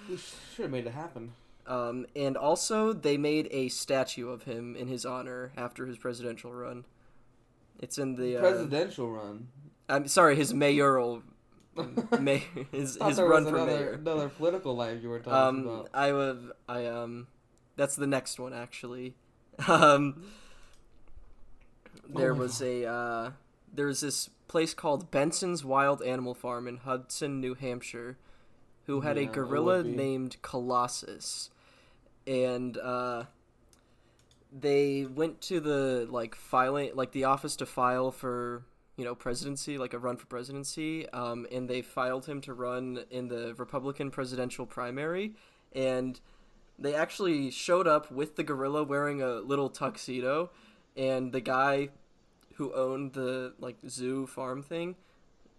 [0.08, 0.16] We
[0.54, 1.32] should have made it happen.
[1.66, 6.52] um, and also, they made a statue of him in his honor after his presidential
[6.52, 6.84] run.
[7.80, 8.36] It's in the.
[8.36, 9.48] Uh, Presidential run.
[9.88, 11.22] I'm sorry, his mayoral.
[12.20, 13.92] May, his his run for another, mayor.
[13.92, 15.88] another political life you were talking Um, about.
[15.92, 17.26] I would, I um,
[17.76, 19.14] that's the next one actually.
[19.68, 20.22] Um,
[22.08, 23.30] there Oh was a uh,
[23.72, 28.16] there was this place called Benson's Wild Animal Farm in Hudson, New Hampshire,
[28.86, 31.50] who had Yeah, a gorilla named Colossus,
[32.26, 33.24] and uh,
[34.52, 38.64] they went to the like filing like the office to file for
[38.96, 41.08] you know presidency like a run for presidency.
[41.10, 45.34] Um, and they filed him to run in the republican presidential primary.
[45.74, 46.18] And
[46.78, 50.50] they actually showed up with the gorilla wearing a little tuxedo.
[50.96, 51.90] And the guy
[52.54, 54.96] who owned the like zoo farm thing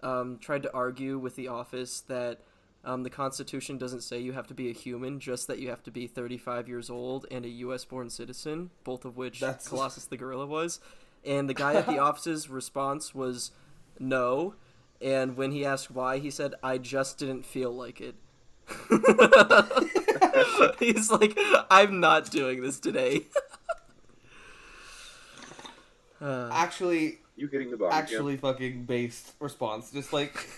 [0.01, 2.41] um, tried to argue with the office that
[2.85, 5.83] um, the Constitution doesn't say you have to be a human, just that you have
[5.83, 7.85] to be 35 years old and a U.S.
[7.85, 10.79] born citizen, both of which That's- Colossus the gorilla was.
[11.25, 13.51] And the guy at the office's response was
[13.99, 14.55] no.
[15.01, 18.15] And when he asked why, he said, I just didn't feel like it.
[20.79, 21.37] He's like,
[21.69, 23.25] I'm not doing this today.
[26.19, 27.95] Uh, Actually, You hitting the bottom.
[27.95, 29.91] actually fucking based response.
[29.91, 30.49] Just like,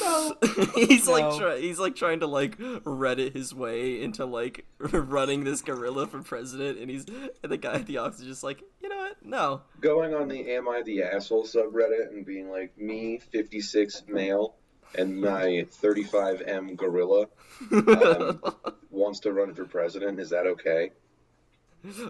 [0.00, 0.36] no.
[0.74, 5.62] he's like try- he's like trying to like Reddit his way into like running this
[5.62, 8.88] gorilla for president, and he's and the guy at the office is just like, you
[8.88, 9.16] know what?
[9.24, 9.62] No.
[9.80, 14.54] Going on the Am I the Asshole subreddit and being like, me, 56 male,
[14.96, 17.26] and my 35M gorilla
[17.72, 18.40] um,
[18.90, 20.20] wants to run for president.
[20.20, 20.92] Is that okay?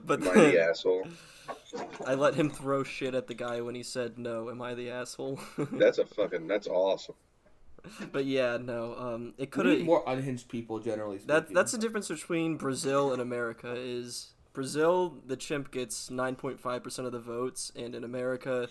[0.04, 1.06] but Am I the asshole?
[2.06, 4.50] I let him throw shit at the guy when he said no.
[4.50, 5.40] Am I the asshole?
[5.72, 7.16] That's a fucking, that's awesome.
[8.12, 8.96] but yeah, no.
[8.98, 9.86] Um, it could We need have.
[9.86, 11.34] more unhinged people, generally speaking.
[11.34, 13.74] That that's the difference between Brazil and America.
[13.76, 18.68] Is Brazil the chimp gets nine point five percent of the votes, and in America,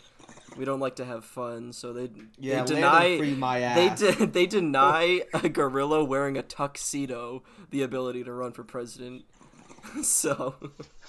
[0.57, 2.09] we don't like to have fun, so they
[2.39, 2.63] yeah.
[2.63, 3.99] they deny and free my they ass.
[3.99, 9.23] de- they deny a gorilla wearing a tuxedo the ability to run for president.
[10.01, 10.55] so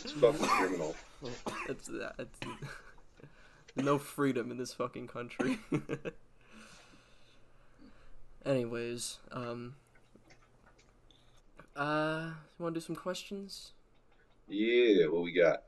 [0.02, 0.94] It's fucking criminal.
[1.68, 1.88] it's,
[2.18, 2.38] it's
[3.76, 5.58] no freedom in this fucking country.
[8.46, 9.74] Anyways, um,
[11.76, 13.72] uh, you want to do some questions?
[14.48, 15.62] Yeah, what we got?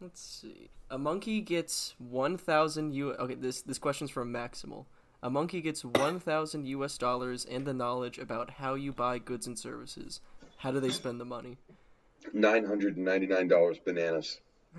[0.00, 0.70] Let's see.
[0.90, 3.12] A monkey gets 1,000 U.
[3.14, 4.86] Okay, this this question's from Maximal.
[5.22, 6.98] A monkey gets 1,000 U.S.
[6.98, 10.20] dollars and the knowledge about how you buy goods and services.
[10.58, 11.56] How do they spend the money?
[12.34, 14.40] $999 bananas.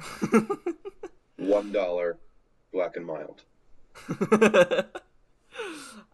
[1.40, 2.14] $1
[2.72, 3.42] black and mild.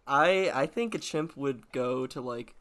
[0.06, 2.54] I I think a chimp would go to like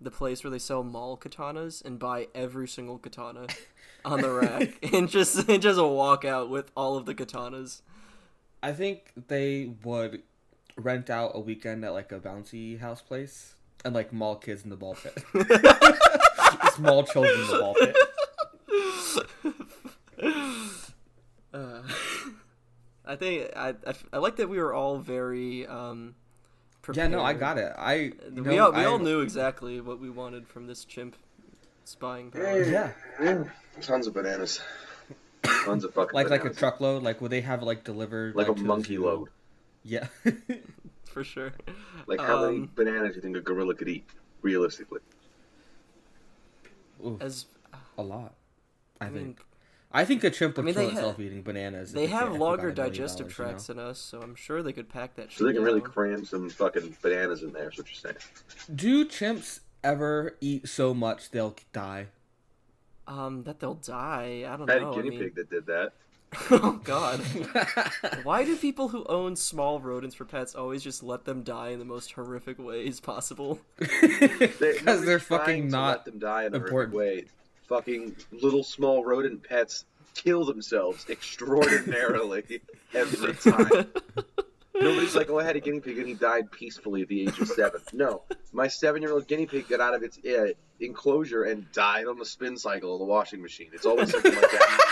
[0.00, 3.46] the place where they sell mall katanas and buy every single katana
[4.04, 7.80] on the rack and just and just walk out with all of the katanas.
[8.62, 10.22] I think they would
[10.76, 13.54] rent out a weekend at like a bouncy house place
[13.84, 15.22] and like mall kids in the ball pit.
[16.74, 17.96] Small children in the ball pit.
[21.52, 21.82] Uh,
[23.04, 23.74] I think I
[24.12, 26.16] I like that we were all very um
[26.92, 27.72] Yeah, no, I got it.
[27.78, 31.16] I we know, all we I- all knew exactly what we wanted from this chimp
[31.84, 32.62] spying power.
[32.62, 33.44] Yeah, Yeah,
[33.80, 34.60] tons of bananas.
[35.42, 37.02] Tons of fucking like like a truckload.
[37.02, 39.04] Like would they have like delivered Like like, a to monkey zoo?
[39.04, 39.28] load.
[39.82, 40.06] Yeah.
[41.04, 41.52] for sure.
[42.06, 44.04] Like how many Um, bananas do you think a gorilla could eat,
[44.42, 45.00] realistically?
[47.04, 47.46] Ooh, As
[47.98, 48.34] a lot.
[49.00, 49.44] I, I mean, think.
[49.96, 51.92] I think the chimp would I mean, kill they ha- itself eating bananas.
[51.92, 53.50] they have had longer buy a million digestive dollars, you know?
[53.50, 55.38] tracts than us, so I'm sure they could pack that shit.
[55.38, 57.70] So they can really cram some fucking bananas in there.
[57.70, 58.16] Is what you're saying?
[58.74, 62.08] Do chimps ever eat so much they'll die?
[63.06, 64.44] Um, that they'll die.
[64.48, 64.88] I don't I had know.
[64.88, 65.92] a I guinea mean, pig that did that.
[66.50, 67.20] oh God.
[68.24, 71.78] Why do people who own small rodents for pets always just let them die in
[71.78, 73.60] the most horrific ways possible?
[73.78, 75.88] Because they're nobody's trying fucking not.
[75.98, 76.94] let them die in a horrific important.
[76.96, 77.24] way.
[77.68, 79.84] Fucking little small rodent pets
[80.14, 82.60] kill themselves extraordinarily
[82.94, 83.86] every time.
[84.74, 87.38] Nobody's like, oh, I had a guinea pig and he died peacefully at the age
[87.38, 87.80] of seven.
[87.92, 88.22] No,
[88.52, 90.48] my seven-year-old guinea pig got out of its uh,
[90.80, 93.68] enclosure and died on the spin cycle of the washing machine.
[93.72, 94.90] It's always something like that.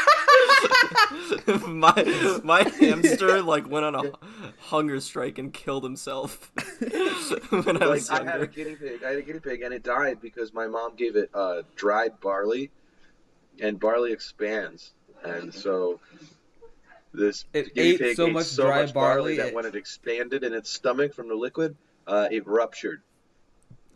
[1.67, 4.13] my my hamster like went on a
[4.61, 6.53] hunger strike and killed himself
[7.51, 9.03] when I was like I had a guinea pig.
[9.03, 12.21] I had a guinea pig, and it died because my mom gave it uh, dried
[12.21, 12.71] barley,
[13.61, 14.93] and barley expands,
[15.25, 16.01] and so
[17.15, 19.55] this It guinea ate pig so ate much so dry much barley, barley, that it-
[19.55, 23.03] when it expanded in its stomach from the liquid, uh, it ruptured.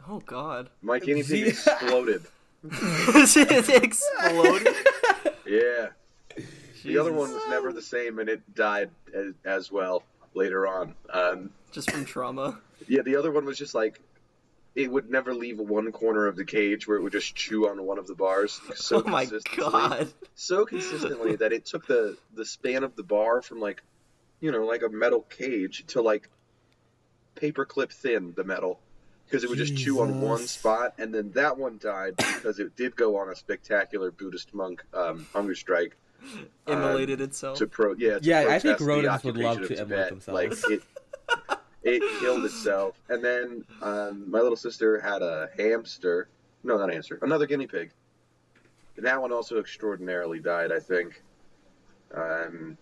[0.09, 0.71] Oh God!
[0.83, 1.49] My guinea pig Yeah.
[1.49, 2.23] exploded.
[2.65, 4.75] it exploded.
[5.47, 5.89] Yeah,
[6.85, 10.03] the other one was never the same, and it died as, as well
[10.35, 10.95] later on.
[11.11, 12.59] Um, Just from trauma.
[12.89, 14.01] Yeah, the other one was just like
[14.77, 17.83] it would never leave one corner of the cage where it would just chew on
[17.83, 20.13] one of the bars so oh my consistently, God!
[20.35, 23.83] so consistently that it took the the span of the bar from like,
[24.39, 26.29] you know, like a metal cage to like
[27.35, 28.79] paperclip thin the metal
[29.25, 32.77] because it would just chew on one spot, and then that one died because it
[32.77, 35.97] did go on a spectacular Buddhist monk um, hunger strike
[36.67, 37.59] Immolated itself.
[37.59, 40.29] to pro yeah to Yeah, I think rodents would love to of immolate Tibet.
[40.35, 40.75] Like themselves.
[40.75, 40.83] it,
[41.87, 46.29] it killed itself, and then um, my little sister had a hamster.
[46.65, 47.19] No, not a hamster.
[47.23, 47.93] Another guinea pig.
[48.97, 50.73] And that one also extraordinarily died.
[50.73, 51.23] I think.
[52.13, 52.77] Um,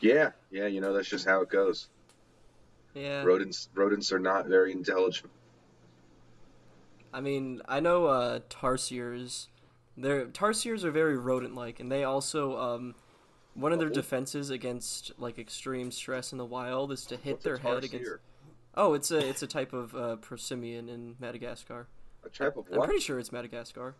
[0.00, 0.66] yeah, yeah.
[0.66, 1.88] You know that's just how it goes.
[2.94, 3.22] yeah.
[3.22, 5.30] Rodents, rodents are not very intelligent.
[7.12, 9.46] I mean, I know uh, tarsiers.
[9.96, 12.94] They're tarsiers are very rodent-like, and they also um,
[13.58, 17.44] one of their defenses against like extreme stress in the wild is to hit What's
[17.44, 18.10] a their head against.
[18.10, 18.18] tarsier?
[18.74, 21.88] Oh, it's a it's a type of uh, prosimian in Madagascar.
[22.24, 22.80] A type of what?
[22.80, 23.94] I'm pretty sure it's Madagascar.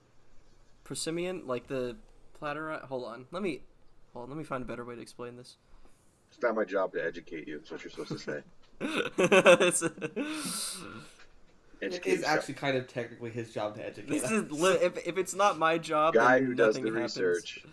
[0.84, 1.96] Prosimian, like the
[2.40, 2.80] platyri.
[2.86, 3.62] Hold on, let me
[4.12, 4.30] hold on.
[4.30, 5.56] Let me find a better way to explain this.
[6.30, 7.58] It's not my job to educate you.
[7.58, 8.42] That's what you're supposed to say.
[9.60, 9.82] It's-
[11.80, 14.32] It Educate is actually kind of technically his job to educate this us.
[14.32, 17.16] is li- if, if it's not my job, guy then who does the nothing happens.
[17.16, 17.64] research.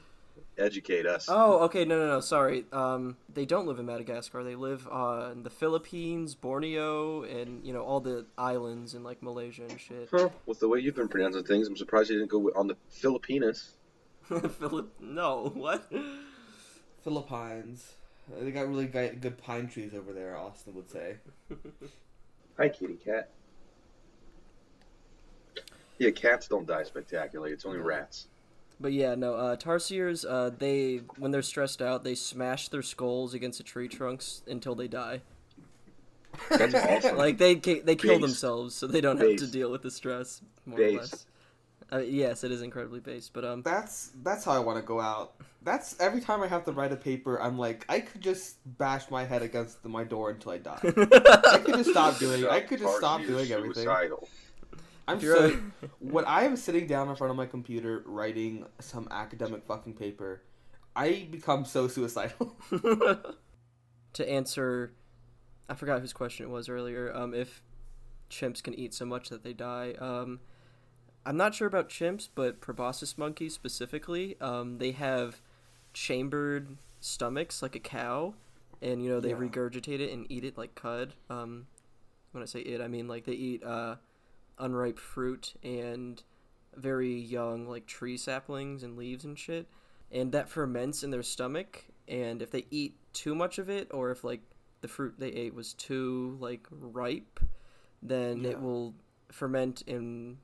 [0.57, 1.27] Educate us.
[1.29, 2.19] Oh, okay, no, no, no.
[2.21, 2.65] Sorry.
[2.71, 4.43] Um, they don't live in Madagascar.
[4.43, 9.21] They live uh, in the Philippines, Borneo, and you know all the islands in like
[9.21, 10.07] Malaysia and shit.
[10.09, 10.29] Huh.
[10.45, 13.71] With the way you've been pronouncing things, I'm surprised you didn't go on the Filipinas.
[14.23, 14.93] Philip?
[15.01, 15.91] No, what?
[17.03, 17.93] Philippines.
[18.39, 20.37] They got really good good pine trees over there.
[20.37, 21.17] Austin would say.
[22.57, 23.29] Hi, kitty cat.
[25.97, 27.51] Yeah, cats don't die spectacularly.
[27.51, 28.27] It's only rats.
[28.79, 29.35] But yeah, no.
[29.35, 33.87] Uh, tarsiers, uh, they when they're stressed out, they smash their skulls against the tree
[33.87, 35.21] trunks until they die.
[36.49, 37.17] That's awesome.
[37.17, 38.21] Like they they kill Based.
[38.21, 40.41] themselves, so they don't have to deal with the stress.
[40.65, 41.25] More or less.
[41.93, 44.99] Uh, yes, it is incredibly based, but um, That's that's how I want to go
[44.99, 45.33] out.
[45.61, 49.09] That's every time I have to write a paper, I'm like, I could just bash
[49.11, 50.79] my head against the, my door until I die.
[50.83, 52.45] I could just stop doing.
[52.47, 53.83] I could just stop Tarsier doing everything.
[53.85, 54.27] Suicidal.
[55.07, 55.51] I'm so
[55.99, 60.41] when I am sitting down in front of my computer writing some academic fucking paper,
[60.95, 62.55] I become so suicidal.
[64.13, 64.93] to answer,
[65.69, 67.13] I forgot whose question it was earlier.
[67.15, 67.61] Um, if
[68.29, 69.93] chimps can eat so much that they die.
[69.99, 70.39] Um,
[71.25, 75.41] I'm not sure about chimps, but proboscis monkeys specifically, um, they have
[75.93, 78.35] chambered stomachs like a cow,
[78.81, 79.35] and you know they Yeah.
[79.35, 81.13] regurgitate it and eat it like cud.
[81.29, 81.67] Um,
[82.31, 83.95] when I say it, I mean like they eat uh,
[84.59, 86.21] unripe fruit and
[86.75, 89.67] very young like tree saplings and leaves and shit,
[90.11, 91.85] and that ferments in their stomach.
[92.07, 94.41] And if they eat too much of it, or if like
[94.81, 97.39] the fruit they ate was too like ripe,
[98.01, 98.51] then Yeah.
[98.51, 98.93] it will
[99.31, 100.37] ferment and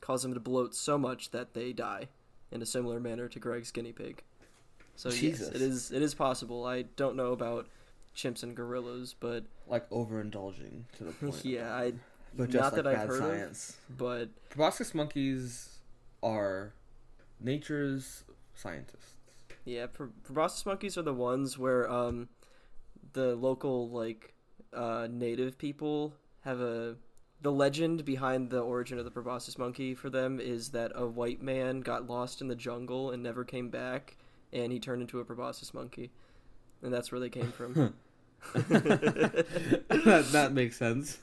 [0.00, 2.08] cause them to bloat so much that they die
[2.50, 4.22] in a similar manner to Greg's guinea pig.
[4.96, 5.46] So Jesus.
[5.52, 6.64] yes, it is it is possible.
[6.66, 7.68] I don't know about
[8.16, 11.44] chimps and gorillas, but like overindulging to the point.
[11.44, 11.92] yeah, I
[12.36, 13.28] but just not like that I've bad heard of.
[13.28, 13.76] science.
[13.96, 15.78] but Proboscis monkeys
[16.22, 16.72] are
[17.40, 18.24] nature's
[18.54, 19.14] scientists.
[19.64, 22.28] yeah, pro- proboscis monkeys are the ones where um
[23.12, 24.34] the local like
[24.72, 26.14] uh native people
[26.44, 26.96] have a
[27.42, 31.42] the legend behind the origin of the proboscis monkey for them is that a white
[31.42, 34.16] man got lost in the jungle and never came back
[34.52, 36.10] and he turned into a proboscis monkey
[36.82, 37.94] and that's where they came from
[38.54, 41.18] that, that makes sense.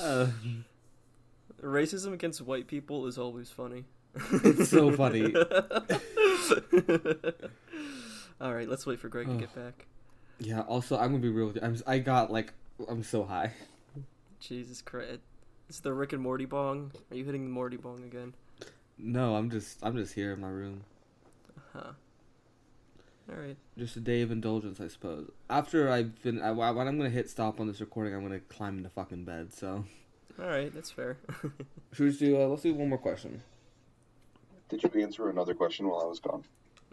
[0.00, 0.28] Uh,
[1.62, 3.84] Racism against white people is always funny.
[4.32, 5.34] It's so funny.
[8.40, 9.86] All right, let's wait for Greg to get back.
[10.38, 10.60] Yeah.
[10.62, 11.62] Also, I'm gonna be real with you.
[11.62, 11.76] I'm.
[11.86, 12.52] I got like.
[12.88, 13.52] I'm so high.
[14.40, 15.18] Jesus Christ.
[15.68, 16.92] It's the Rick and Morty bong.
[17.10, 18.34] Are you hitting the Morty bong again?
[18.96, 19.78] No, I'm just.
[19.82, 20.84] I'm just here in my room.
[21.72, 21.90] Huh.
[23.30, 23.56] All right.
[23.76, 25.30] Just a day of indulgence, I suppose.
[25.50, 28.78] After I've been, I, when I'm gonna hit stop on this recording, I'm gonna climb
[28.78, 29.52] into fucking bed.
[29.52, 29.84] So,
[30.40, 31.18] All right, that's fair.
[31.92, 32.40] should we do?
[32.40, 33.42] Uh, let's do one more question.
[34.70, 36.44] Did you answer another question while I was gone?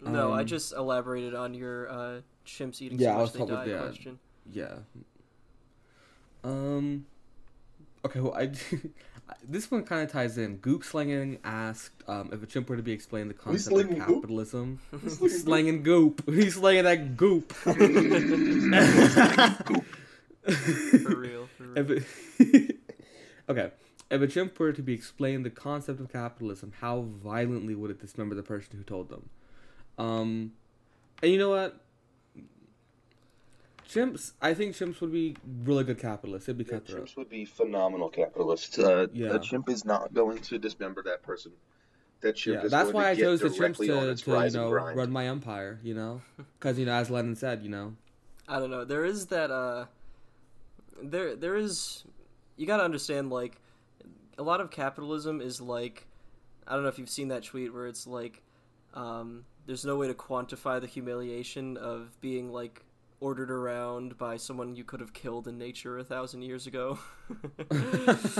[0.04, 3.32] no, I Um, just elaborated on your uh, chimps eating Yeah, I so much was
[3.32, 3.78] they talking- die yeah.
[3.82, 4.18] question.
[4.52, 4.74] Yeah.
[6.44, 7.06] Um.
[8.06, 8.20] Okay.
[8.20, 8.50] Well, I.
[9.48, 10.58] this one kind of ties in.
[10.58, 13.98] Goop slanging asked um, if a chimp were to be explained the concept of slinging
[13.98, 14.22] goop?
[14.22, 14.78] capitalism.
[15.08, 16.22] slinging slanging goop.
[16.30, 17.52] He's slanging that goop.
[17.52, 17.72] For
[21.16, 21.48] real.
[21.56, 21.78] For real.
[21.78, 21.90] If
[22.38, 22.76] it-
[23.48, 23.72] okay.
[24.08, 28.00] If a chimp were to be explained the concept of capitalism, how violently would it
[28.00, 29.28] dismember the person who told them?
[29.98, 30.52] Um,
[31.20, 31.80] and you know what?
[33.88, 36.46] Chimps, I think chimps would be really good capitalists.
[36.46, 37.04] They'd be Yeah, cutthroat.
[37.06, 38.78] chimps would be phenomenal capitalists.
[38.78, 39.34] Uh, Yeah.
[39.34, 41.52] A chimp is not going to dismember that person.
[42.20, 44.50] That chimp Yeah, is that's going why to I chose the chimps to, to you
[44.50, 44.96] know grind.
[44.96, 45.78] run my empire.
[45.84, 46.20] You know,
[46.58, 47.94] because you know, as Lenin said, you know,
[48.48, 48.84] I don't know.
[48.84, 49.50] There is that.
[49.50, 49.86] Uh,
[51.02, 52.04] there, there is.
[52.56, 53.60] You gotta understand, like,
[54.38, 56.06] a lot of capitalism is like.
[56.66, 58.42] I don't know if you've seen that tweet where it's like,
[58.94, 62.82] um, there's no way to quantify the humiliation of being like
[63.20, 66.98] ordered around by someone you could have killed in nature a thousand years ago.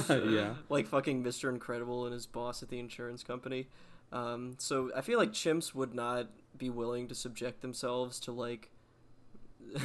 [0.09, 0.55] Yeah.
[0.69, 1.49] Like fucking Mr.
[1.49, 3.69] Incredible and his boss at the insurance company.
[4.13, 8.71] Um, so I feel like chimps would not be willing to subject themselves to like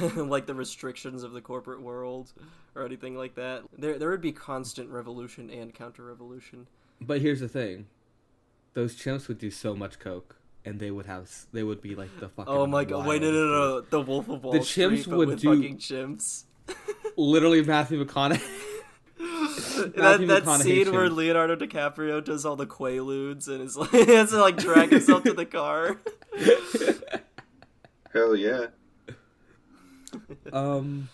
[0.16, 2.32] like the restrictions of the corporate world
[2.74, 3.62] or anything like that.
[3.76, 6.68] There there would be constant revolution and counter revolution.
[7.00, 7.86] but here's the thing:
[8.74, 12.10] those chimps would do so much coke, and they would have, they would be like
[12.20, 12.52] the fucking.
[12.52, 13.06] Oh my god!
[13.06, 13.80] Wait, no, no, no!
[13.80, 16.44] The Wolf of Wall The Street, chimps but would with do- fucking chimps.
[17.16, 18.40] Literally, Matthew McConaughey.
[19.18, 21.10] that Matthew that McConaughey scene where.
[21.10, 25.24] Leonardo DiCaprio does all the quaaludes and is like he has to like drag himself
[25.24, 25.98] to the car.
[28.12, 28.66] Hell yeah.
[30.52, 31.08] um.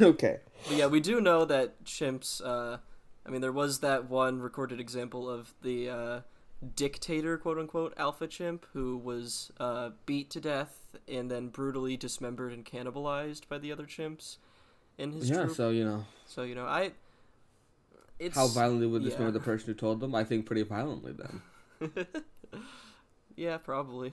[0.00, 0.38] okay.
[0.66, 2.44] But yeah, we do know that chimps.
[2.44, 2.78] Uh,
[3.26, 6.20] I mean, there was that one recorded example of the uh,
[6.76, 12.52] dictator, quote unquote, alpha chimp who was uh, beat to death and then brutally dismembered
[12.52, 14.36] and cannibalized by the other chimps
[14.98, 15.42] in his Yeah.
[15.44, 15.56] troop.
[15.56, 16.92] So you know So you know, I.
[18.18, 19.32] It's how violently would dismember yeah.
[19.32, 20.14] the person who told them?
[20.14, 22.06] I think pretty violently then.
[23.36, 24.12] yeah, probably.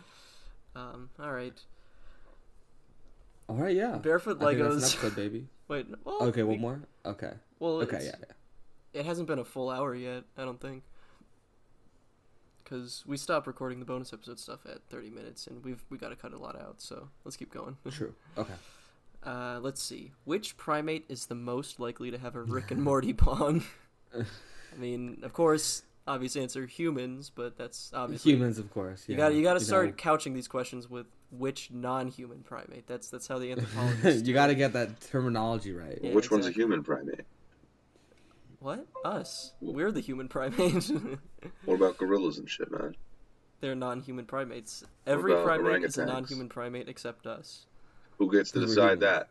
[0.76, 1.10] um.
[1.20, 1.60] All right.
[3.48, 3.74] All right.
[3.74, 3.96] Yeah.
[3.98, 4.94] Barefoot I think that's an Legos.
[4.94, 5.48] episode, baby.
[5.68, 5.86] Wait.
[6.04, 6.42] Well, Okay.
[6.42, 6.80] we- One more.
[7.04, 7.32] Okay.
[7.58, 8.00] Well, Okay.
[8.04, 8.14] Yeah.
[8.20, 9.00] yeah.
[9.00, 10.84] It hasn't been a full hour yet, I don't think.
[12.64, 16.08] Because we stopped recording the bonus episode stuff at 30 minutes, and we've we got
[16.08, 17.76] to cut a lot out, so let's keep going.
[17.90, 18.14] True.
[18.38, 18.54] Okay.
[19.22, 20.12] Uh, let's see.
[20.24, 23.64] Which primate is the most likely to have a Rick and Morty bong?
[24.14, 29.04] I mean, of course, obvious answer humans, but that's obviously Humans, of course.
[29.08, 29.64] You got to you got to know.
[29.64, 32.86] start couching these questions with which non-human primate.
[32.86, 34.26] That's that's how the anthropologists.
[34.26, 35.98] you got to get that terminology right.
[36.02, 36.62] Yeah, Which one's a exactly.
[36.62, 37.20] human primate?
[38.64, 38.86] What?
[39.04, 39.52] Us.
[39.60, 40.90] We're the human primate.
[41.66, 42.96] What about gorillas and shit, man?
[43.60, 44.82] They're non-human primates.
[45.06, 47.66] Every about primate is a non-human primate except us.
[48.16, 49.28] Who gets to decide that?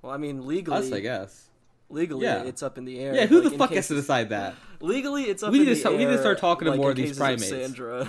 [0.00, 1.48] Well, I mean, legally, Us, I guess.
[1.90, 2.44] legally, Yeah.
[2.44, 3.12] it's up in the air.
[3.16, 3.26] Yeah.
[3.26, 4.54] Who like, the fuck gets to decide that?
[4.80, 5.98] Legally, it's up We in to the start- air.
[5.98, 7.48] we need to start talking to like, more in of these cases primates.
[7.48, 8.08] Sandra.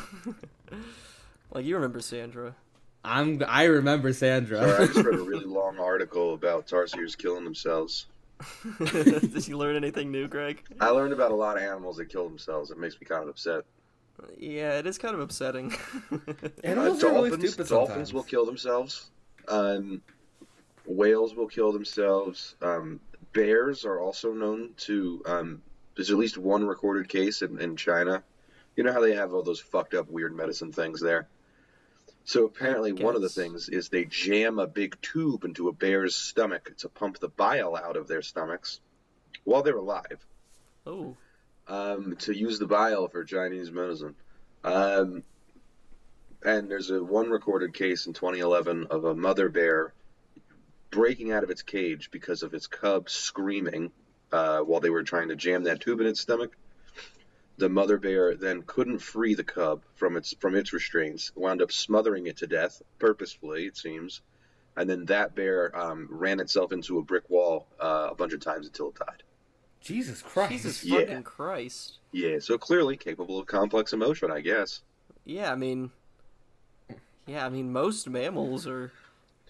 [1.51, 2.55] like you remember Sandra?
[3.03, 3.41] I'm.
[3.47, 4.59] I remember Sandra.
[4.59, 8.05] Sorry, I just read a really long article about tarsiers killing themselves.
[8.79, 10.63] Did you learn anything new, Greg?
[10.79, 12.71] I learned about a lot of animals that kill themselves.
[12.71, 13.63] It makes me kind of upset.
[14.37, 15.73] Yeah, it is kind of upsetting.
[16.63, 18.13] Animals Uh, are really dolphins, stupid dolphins sometimes.
[18.13, 19.09] will kill themselves.
[19.47, 20.01] Um,
[20.85, 22.55] whales will kill themselves.
[22.61, 22.99] Um,
[23.33, 25.21] bears are also known to.
[25.25, 25.61] Um,
[25.95, 28.23] there's at least one recorded case in, in China.
[28.75, 31.27] You know how they have all those fucked up weird medicine things there.
[32.29, 36.15] So apparently, one of the things is they jam a big tube into a bear's
[36.15, 38.79] stomach to pump the bile out of their stomachs
[39.45, 40.23] while they're alive
[40.85, 41.17] oh,
[41.67, 44.13] um, to use the bile for Chinese medicine.
[44.63, 45.23] Um,
[46.43, 49.95] and there's a one recorded case in 2011 of a mother bear
[50.91, 53.91] breaking out of its cage because of its cub screaming
[54.31, 56.55] uh, while they were trying to jam that tube in its stomach.
[57.59, 61.71] The mother bear then couldn't free the cub from its from its restraints, wound up
[61.71, 64.21] smothering it to death purposefully, it seems,
[64.77, 68.39] and then that bear um, ran itself into a brick wall uh, a bunch of
[68.39, 69.23] times until it died.
[69.81, 70.51] Jesus Christ.
[70.51, 70.99] Jesus Yeah.
[70.99, 71.97] fucking Christ.
[72.13, 74.81] Yeah, so clearly capable of complex emotion, I guess.
[75.25, 75.91] Yeah, I mean,
[77.27, 78.91] yeah, I mean most mammals are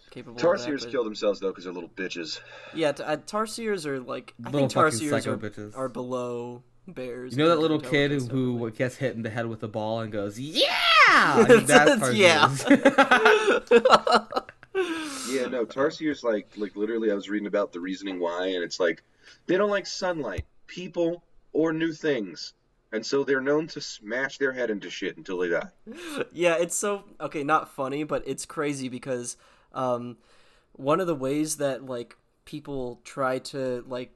[0.10, 0.36] capable.
[0.36, 2.39] of that, Tarsiers but- kill themselves though because they're little bitches.
[2.74, 5.78] Yeah, t- uh, tarsiers are like I Little think fucking tarsiers psycho are, bitches.
[5.78, 7.33] are below bears.
[7.33, 9.67] You know that little kid who, intelligence, who gets hit in the head with a
[9.67, 10.67] ball and goes, "Yeah!"
[11.07, 12.47] I think that's Yeah.
[12.47, 14.43] Tarsiers.
[15.29, 18.79] Yeah, no, Tarsiers like like literally I was reading about the reasoning why and it's
[18.79, 19.03] like
[19.45, 21.23] they don't like sunlight, people,
[21.53, 22.53] or new things.
[22.91, 25.67] And so they're known to smash their head into shit until they die.
[26.31, 29.37] yeah, it's so okay, not funny, but it's crazy because
[29.73, 30.17] um,
[30.73, 32.15] one of the ways that like
[32.45, 34.15] people try to like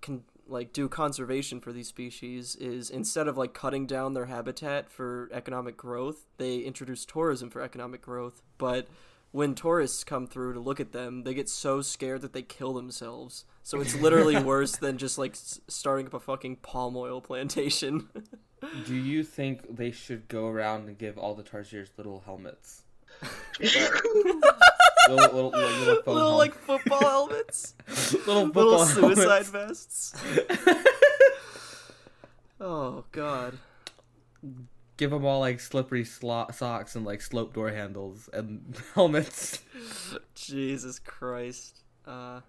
[0.00, 4.90] con- like do conservation for these species is instead of like cutting down their habitat
[4.90, 8.42] for economic growth, they introduce tourism for economic growth.
[8.58, 8.86] But
[9.32, 12.74] when tourists come through to look at them, they get so scared that they kill
[12.74, 13.44] themselves.
[13.62, 18.08] So it's literally worse than just like s- starting up a fucking palm oil plantation.
[18.86, 22.82] Do you think they should go around and give all the Tarsiers little helmets?
[25.08, 27.74] little, little, little, little, like football helmets.
[28.26, 30.12] little, little suicide helmets.
[30.12, 30.14] vests.
[32.64, 33.58] Oh god.
[34.96, 39.62] Give them all like slippery socks and like slope door handles and helmets.
[40.36, 41.80] Jesus Christ.
[42.06, 42.42] Uh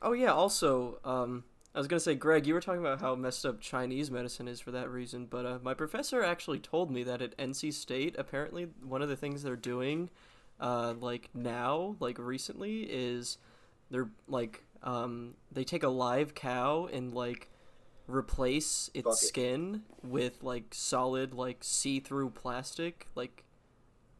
[0.00, 1.44] Oh yeah, also, um
[1.74, 4.58] I was gonna say, Greg, you were talking about how messed up Chinese medicine is
[4.58, 8.68] for that reason, but uh, my professor actually told me that at NC State, apparently
[8.82, 10.10] one of the things they're doing,
[10.60, 13.38] uh, like now, like recently, is
[13.90, 17.48] they're like, um, they take a live cow and like
[18.06, 19.26] replace its Fuck it.
[19.26, 23.44] skin with like solid, like see-through plastic, like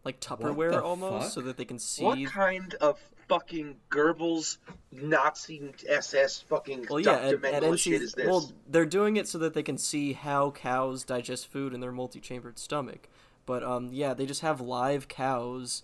[0.05, 1.33] like Tupperware almost, fuck?
[1.33, 2.05] so that they can see.
[2.05, 4.57] What kind of fucking Goebbels
[4.91, 7.47] Nazi SS fucking Well, yeah, Dr.
[7.47, 8.27] at, at NC, shit is this?
[8.27, 11.93] well, they're doing it so that they can see how cows digest food in their
[11.93, 13.09] multi-chambered stomach.
[13.47, 15.83] But um, yeah, they just have live cows,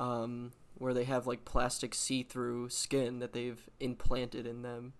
[0.00, 4.94] um, where they have like plastic see-through skin that they've implanted in them.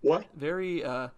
[0.00, 0.24] what?
[0.34, 1.08] Very uh,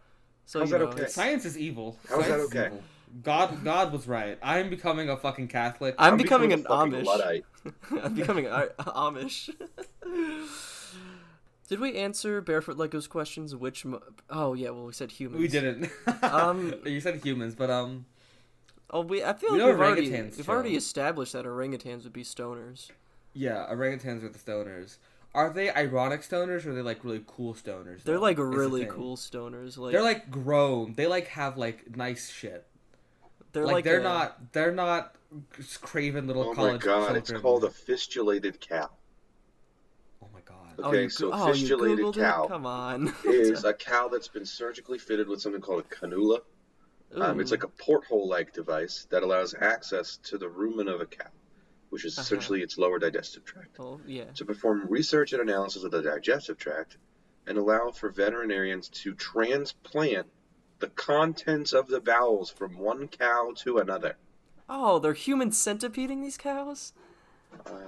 [0.47, 1.07] so How's you that know, okay?
[1.07, 1.99] Science is evil.
[2.09, 2.67] How is that Science okay?
[2.67, 2.83] evil.
[3.23, 4.39] God, God was right.
[4.43, 5.95] I'm becoming a fucking Catholic.
[5.99, 7.05] I'm, becoming, a an fucking Amish.
[7.05, 7.45] Luddite.
[8.03, 9.51] I'm becoming a, a Amish.
[11.69, 13.55] Did we answer Barefoot Lego's questions?
[13.55, 13.85] Which?
[13.85, 15.41] Mo- oh yeah, well we said humans.
[15.41, 15.91] we didn't.
[16.23, 18.07] Um, you said humans, but um,
[18.91, 19.23] Oh, we.
[19.23, 22.91] I feel We like we've already orangutans we've already established that orangutans would be stoners.
[23.35, 24.99] yeah, orangutans are the stoners.
[25.35, 28.03] Are they ironic stoners or are they like really cool stoners?
[28.05, 29.77] They're though, like is the really cool stoners.
[29.79, 30.95] Like They're like grown.
[30.95, 32.67] They like have like nice shit.
[33.53, 35.15] they're like, like they're a- not they're not
[35.81, 38.91] craven little Oh my college god, it's called a fistulated cow.
[40.23, 40.81] Oh my god.
[40.83, 42.49] Oh, Okay, you, so oh, you fistulated Googled cow It?
[42.49, 43.15] Come on.
[43.25, 46.41] is a cow that's been surgically fitted with something called a cannula.
[47.15, 51.31] Um, it's like a porthole-like device that allows access to the rumen of a cow,
[51.91, 52.23] which is Uh-huh.
[52.23, 54.25] essentially its lower digestive tract, Oh yeah.
[54.35, 56.99] to perform research and analysis of the digestive tract
[57.47, 60.27] and allow for veterinarians to transplant
[60.81, 64.17] the contents of the bowels from one cow to another.
[64.69, 66.93] Oh, they're human centipeding these cows.
[67.67, 67.83] Um,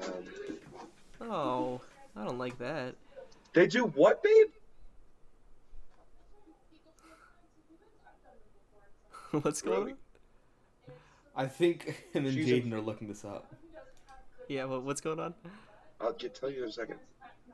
[1.20, 1.80] Oh,
[2.16, 2.94] I don't like that.
[3.52, 4.48] they do what, babe?
[9.42, 9.92] What's going Really?
[9.92, 9.96] on?
[11.36, 13.52] I think him and She's a- Jaden are looking this up.
[14.48, 14.64] Yeah.
[14.64, 15.34] What, what's going on?
[16.00, 16.96] I'll get tell you in a second.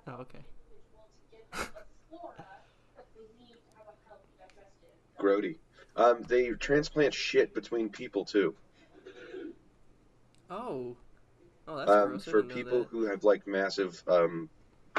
[0.06, 0.38] Oh, okay.
[5.20, 5.56] Grody.
[5.96, 8.54] Um, they transplant shit between people too.
[10.50, 10.96] Oh.
[11.68, 12.24] Oh, that's um, gross.
[12.24, 12.88] For people that.
[12.88, 14.48] who have like massive um,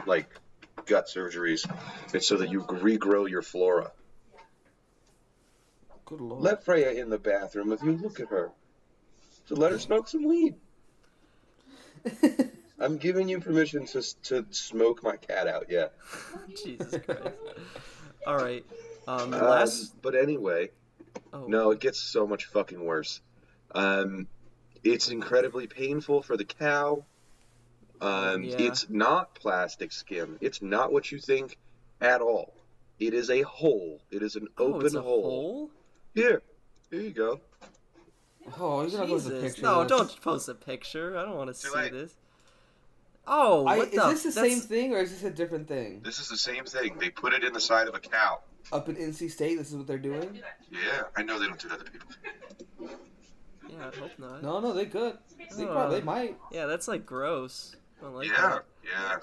[0.05, 0.29] like
[0.85, 1.65] gut surgeries.
[2.13, 3.91] It's so that you regrow your flora.
[6.07, 6.41] Good lord.
[6.41, 7.91] Let Freya in the bathroom with you.
[7.97, 8.51] Look at her.
[9.45, 10.55] So let her smoke some weed.
[12.79, 15.65] I'm giving you permission to to smoke my cat out.
[15.69, 15.87] Yeah.
[16.63, 17.35] Jesus Christ.
[18.25, 18.65] All right.
[19.07, 20.01] Um, Um, last.
[20.01, 20.71] but anyway,
[21.33, 21.45] Oh.
[21.47, 23.19] no, it gets so much fucking worse.
[23.75, 24.27] Um,
[24.83, 27.03] it's incredibly painful for the cow.
[27.99, 28.55] Um, Yeah.
[28.59, 30.37] It's not plastic skin.
[30.39, 31.57] It's not what you think
[31.99, 32.53] at all.
[32.99, 34.01] It is a hole.
[34.09, 35.21] It is an Oh, open it's a hole.
[35.23, 35.71] hole.
[36.17, 36.41] Here,
[36.89, 37.39] here you go.
[38.59, 39.43] Oh, you're gonna post a Jesus.
[39.43, 39.61] picture.
[39.61, 41.15] No, of don't post a picture.
[41.15, 41.91] I don't want to see late.
[41.91, 42.15] this.
[43.27, 44.09] Oh, I, what is the?
[44.09, 46.01] this the that's- same thing or is this a different thing?
[46.03, 46.97] This is the same thing.
[46.97, 48.39] They put it in the side of a cow.
[48.71, 50.41] Up in NC State, this is what they're doing?
[50.71, 52.09] Yeah, I know they don't do that to people.
[53.69, 54.41] Yeah, I hope not.
[54.41, 55.19] No, no, they could.
[55.55, 56.37] They Uh, probably they might.
[56.51, 57.75] Yeah, that's like gross.
[57.99, 58.65] I don't like yeah, that.
[58.83, 59.17] yeah.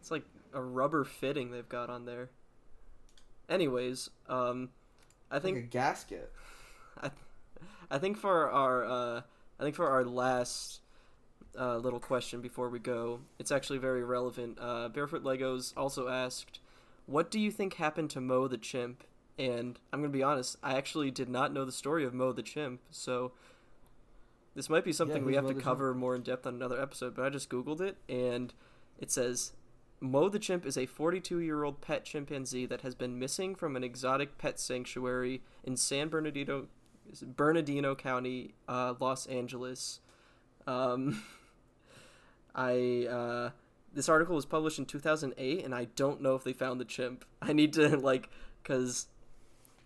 [0.00, 0.24] It's like
[0.54, 2.30] a rubber fitting they've got on there.
[3.48, 4.68] anyways, um,
[5.30, 6.32] I Like a think gasket.
[7.02, 7.10] I
[7.90, 9.20] I think for our uh,
[9.58, 10.80] I think for our last
[11.58, 14.58] uh, little question before we go, it's actually very relevant.
[14.60, 16.60] Uh, Barefoot Legos also asked,
[17.06, 19.04] "What do you think happened to Mo the chimp?"
[19.38, 22.42] And I'm gonna be honest, I actually did not know the story of Mo the
[22.42, 23.32] chimp, so
[24.54, 27.14] this might be something we have Mo to cover more in depth on another episode.
[27.14, 28.52] But I just googled it, and
[28.98, 29.52] it says.
[30.00, 33.74] Mo the chimp is a 42 year old pet chimpanzee that has been missing from
[33.76, 36.66] an exotic pet sanctuary in San Bernardino,
[37.22, 40.00] Bernardino County, uh, Los Angeles.
[40.66, 41.22] Um,
[42.54, 43.50] I uh,
[43.92, 47.24] this article was published in 2008, and I don't know if they found the chimp.
[47.42, 48.28] I need to like,
[48.64, 49.06] cause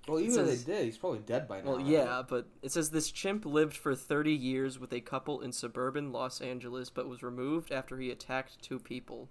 [0.08, 1.66] Well, even says- if they did, he's probably dead by now.
[1.68, 1.86] well, right?
[1.86, 6.12] yeah, but it says this chimp lived for 30 years with a couple in suburban
[6.12, 9.28] Los Angeles, but was removed after he attacked two people.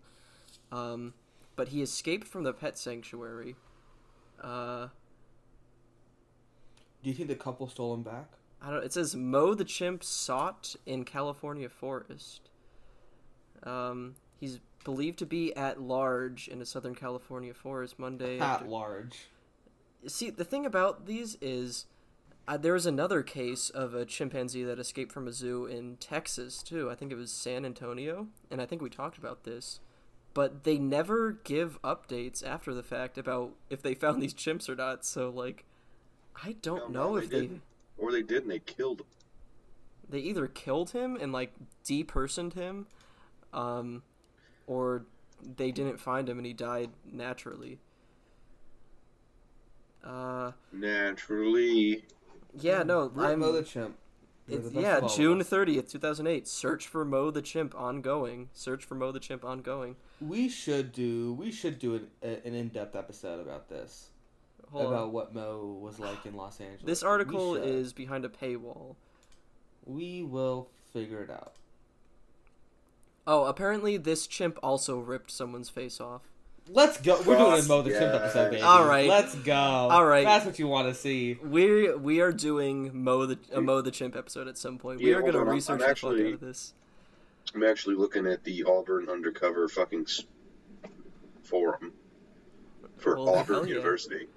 [0.72, 1.14] Um,
[1.56, 3.56] but he escaped from the pet sanctuary.
[4.42, 4.88] Uh,
[7.04, 8.32] Do you think the couple stole him back?
[8.62, 8.84] I don't.
[8.84, 12.50] It says Mo the chimp sought in California forest.
[13.64, 18.38] Um, he's believed to be at large in a Southern California forest Monday.
[18.38, 19.28] At after- large.
[20.08, 21.86] See, the thing about these is
[22.48, 26.64] uh, there was another case of a chimpanzee that escaped from a zoo in Texas
[26.64, 26.90] too.
[26.90, 29.80] I think it was San Antonio, and I think we talked about this.
[30.34, 34.76] But they never give updates after the fact about if they found these chimps or
[34.76, 35.06] not.
[35.06, 35.66] So like,
[36.44, 37.62] I don't No, no, know they if they didn't.
[37.98, 39.08] Or they did and they killed him.
[40.10, 41.52] they either killed him and like
[41.86, 42.88] depersoned him,
[43.54, 44.04] um,
[44.68, 45.06] or
[45.58, 47.80] they didn't find him and he died naturally.
[50.04, 52.04] Uh, Naturally.
[52.60, 53.40] yeah, no, I'm.
[53.40, 53.98] Mo the chimp.
[54.74, 56.48] Yeah, June thirtieth, two thousand eight.
[56.48, 58.50] Search for Mo the chimp ongoing.
[58.54, 59.96] Search for Mo the chimp ongoing.
[60.20, 61.34] We should do.
[61.34, 64.10] We should do an, an in-depth episode about this.
[64.72, 65.12] Hold about on.
[65.12, 66.84] what Mo was like in Los Angeles.
[66.84, 68.96] This article is behind a paywall.
[69.86, 71.54] We will figure it out.
[73.28, 76.31] Oh, apparently this chimp also ripped someone's face off.
[76.70, 77.22] Let's go.
[77.26, 78.22] We're doing a Mo the Chimp yes.
[78.24, 78.62] episode, baby.
[78.62, 79.10] All right.
[79.10, 79.54] Let's go.
[79.54, 80.24] All right.
[80.24, 81.34] That's what you want to see.
[81.44, 85.00] We we are doing Mo the a Mo the chimp episode at some point.
[85.00, 86.74] we Yeah, are hold gonna on, I'm- research I'm the fuck actually- out of this.
[87.56, 90.06] I'm actually looking at the Auburn undercover fucking
[91.44, 91.92] forum
[92.98, 93.76] for Well, hell Auburn yeah.
[93.76, 94.28] University.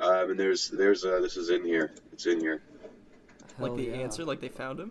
[0.00, 1.94] Um, and there's there's uh, this is in here.
[2.12, 2.62] It's in here.
[3.58, 3.92] Like the yeah.
[3.94, 4.90] answer, like they found him.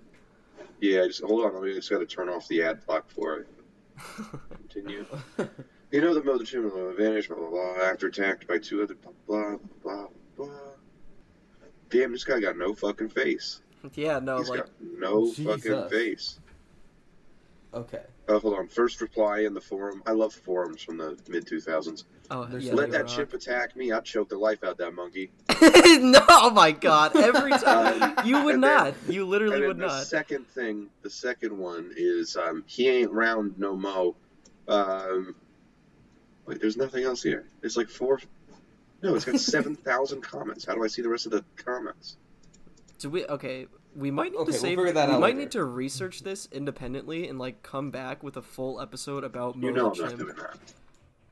[0.79, 1.53] Yeah, just hold on.
[1.53, 3.47] Let me just got to turn off the ad block for it.
[4.69, 5.05] Continue.
[5.93, 7.75] You know the mother chimney advantage, blah blah blah.
[7.83, 10.49] After attacked by two other blah blah blah blah.
[11.89, 13.61] Damn, this guy got no fucking face.
[13.93, 16.39] yeah, no, He's like got no fucking face.
[17.75, 18.01] okay.
[18.29, 18.67] Oh, hold on.
[18.69, 20.01] First reply in the forum.
[20.07, 22.05] I love forums from the mid 2000s.
[22.31, 23.09] oh yeah, Let that rock.
[23.15, 23.91] chip attack me.
[23.91, 25.29] I'd choke the life out that monkey.
[25.51, 27.15] no, oh my god!
[27.15, 28.93] Every time Um, you would and then- not.
[29.07, 30.05] You literally and then would the not.
[30.07, 34.15] second thing, the second one is um, he ain't round no mo.
[34.67, 35.35] Um,
[36.45, 37.45] wait, there's nothing else here.
[37.61, 38.19] There's like four.
[39.01, 40.65] No, it's got seven thousand comments.
[40.65, 42.17] How do I see the rest of the comments?
[42.99, 43.25] Do we?
[43.25, 44.93] Okay, we might need Okay, to we'll save.
[44.95, 45.39] that we out might later.
[45.39, 49.71] need to research this independently and like come back with a full episode about You
[49.71, 50.57] know I'm not doing that.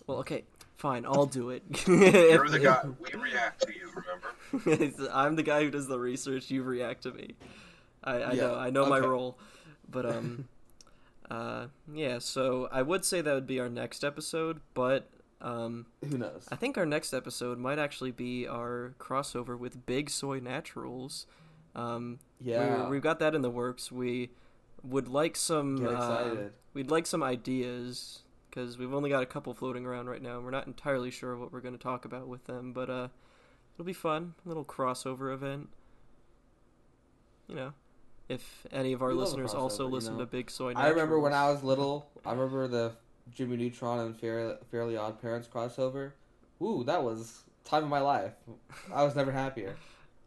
[0.07, 0.43] Well, okay,
[0.77, 1.63] fine, I'll do it.
[1.87, 2.81] You're the guy.
[2.99, 3.89] We react to you.
[4.53, 5.11] Remember?
[5.13, 6.49] I'm the guy who does the research.
[6.51, 7.35] You react to me.
[8.03, 8.55] I, I Yeah, know.
[8.55, 9.37] I know my role.
[9.89, 10.47] But um,
[11.31, 12.19] uh, yeah.
[12.19, 15.09] So I would say that would be our next episode, but
[15.41, 16.47] um, Who knows?
[16.51, 21.25] I think our next episode might actually be our crossover with Big Soy Naturals.
[21.75, 22.85] Um, Yeah.
[22.85, 23.91] we we've got that in the works.
[23.91, 24.31] We
[24.83, 25.77] would like some.
[25.77, 26.35] Get uh,
[26.73, 30.35] we'd like some ideas because we've only got a couple floating around right now.
[30.35, 33.07] and We're not entirely sure what we're going to talk about with them, but uh,
[33.75, 34.33] it'll be fun.
[34.45, 35.69] A little crossover event.
[37.47, 37.73] You know,
[38.31, 40.19] if any of our We listeners also crossover, you listen know.
[40.25, 40.73] to Big Soy.
[40.75, 42.07] I remember when I was little.
[42.25, 42.93] I remember the
[43.33, 46.11] Jimmy Neutron and Fair, Fairly Odd Parents crossover.
[46.61, 48.33] Ooh, that was time of my life.
[48.93, 49.75] I was never happier.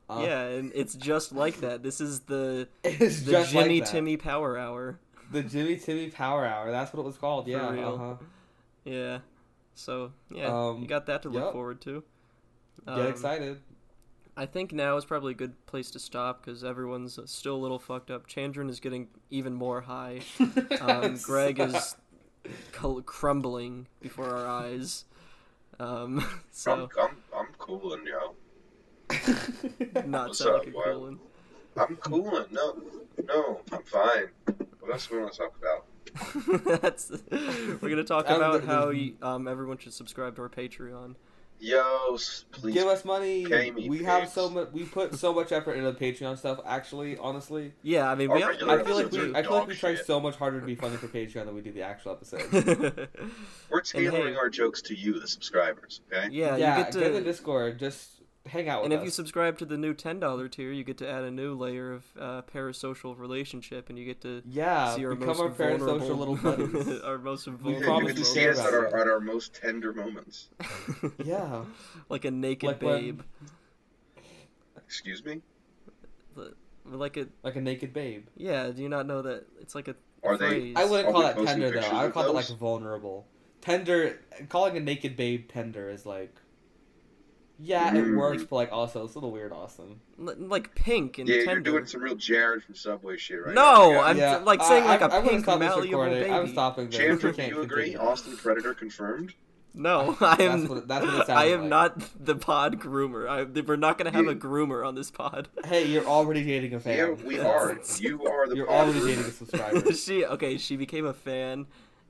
[0.08, 1.82] Uh, yeah, and it's just like that.
[1.82, 3.92] This is the it's the just Jimmy like that.
[3.92, 4.98] Timmy Power Hour.
[5.32, 6.70] The Jimmy Timmy Power Hour.
[6.70, 7.48] That's what it was called.
[7.48, 7.68] Yeah.
[7.68, 8.14] Uh-huh.
[8.84, 9.18] Yeah.
[9.74, 11.52] So yeah, Um, you got that to look yep.
[11.52, 12.02] forward to.
[12.86, 13.60] Get Um, excited.
[14.36, 17.78] I think now is probably a good place to stop because everyone's still a little
[17.78, 18.26] fucked up.
[18.28, 20.20] Chandran is getting even more high.
[20.80, 21.96] Um, Greg is
[22.72, 25.04] col- crumbling before our eyes.
[25.78, 28.34] Um, so I'm, I'm, I'm cooling, yo.
[30.06, 31.18] not What's sound up, like a cooling.
[31.76, 32.46] I'm cooling.
[32.50, 32.76] No,
[33.26, 34.28] no, I'm fine.
[34.80, 36.80] What else do we want to talk about?
[36.82, 41.14] That's we're gonna talk Um, about how you, um everyone should subscribe to our Patreon.
[41.60, 42.18] Yo,
[42.52, 42.74] please.
[42.74, 43.46] Give us money.
[43.46, 44.68] pay me, we have so much.
[44.72, 46.60] We put so much effort into the Patreon stuff.
[46.66, 49.34] Actually, honestly, Yeah, I mean, we have, I feel like we.
[49.34, 50.04] I feel like we try shit.
[50.06, 53.08] so much harder to be funny for Patreon than we do the actual episode.
[53.70, 56.00] We're tailoring hey- our jokes to you, the subscribers.
[56.12, 56.28] Okay.
[56.32, 56.98] yeah, yeah, you get to.
[56.98, 57.78] get in the Discord.
[57.78, 58.13] Just
[58.46, 59.04] hang out with and if us.
[59.06, 61.92] you subscribe to the new ten dollar tier, you get to add a new layer
[61.92, 65.98] of uh, parasocial relationship, and you get to yeah, see our become most our vulnerable,
[66.00, 66.36] parasocial little
[66.84, 67.00] buddies.
[67.00, 67.80] our most We You, vulnerable.
[67.80, 70.48] you promise get to see us at our, at our most tender moments.
[71.24, 71.64] yeah.
[72.08, 73.20] like a naked Like when- babe,
[74.86, 75.40] Excuse me?
[76.86, 78.26] like a Like a naked babe.
[78.36, 78.68] yeah.
[78.70, 81.70] Do you not know that it's like a Are they- I wouldn't call that tender
[81.70, 81.80] though.
[81.80, 83.26] I would of call it like vulnerable.
[83.62, 84.20] Tender,
[84.50, 86.34] calling a naked babe tender is like,
[87.58, 88.16] yeah, it Mm.
[88.18, 90.00] works, but like also it's a little weird, Austin.
[90.20, 91.52] L- like pink and Yeah, tender.
[91.52, 94.00] you're doing some real Jared from Subway shit right no, now.
[94.02, 96.30] I'm yeah, like saying I- like a I, I wouldn't pink stop malleable baby.
[96.30, 97.00] I'm stopping there.
[97.00, 97.82] Chandler, We do can't you agree?
[97.92, 98.08] continue.
[98.08, 99.34] Austin Predator confirmed?
[99.76, 100.60] No, I am.
[100.60, 101.68] That's what- that's what it I am like.
[101.70, 103.28] not the pod groomer.
[103.28, 105.48] I, we're not gonna have a groomer on this pod.
[105.64, 106.96] Hey, you're already dating a fan.
[106.96, 107.76] Yeah, we are.
[107.98, 109.06] You are the You're pod already groomer.
[109.08, 109.92] dating a subscriber.
[109.94, 110.58] she okay.
[110.58, 111.66] She became a fan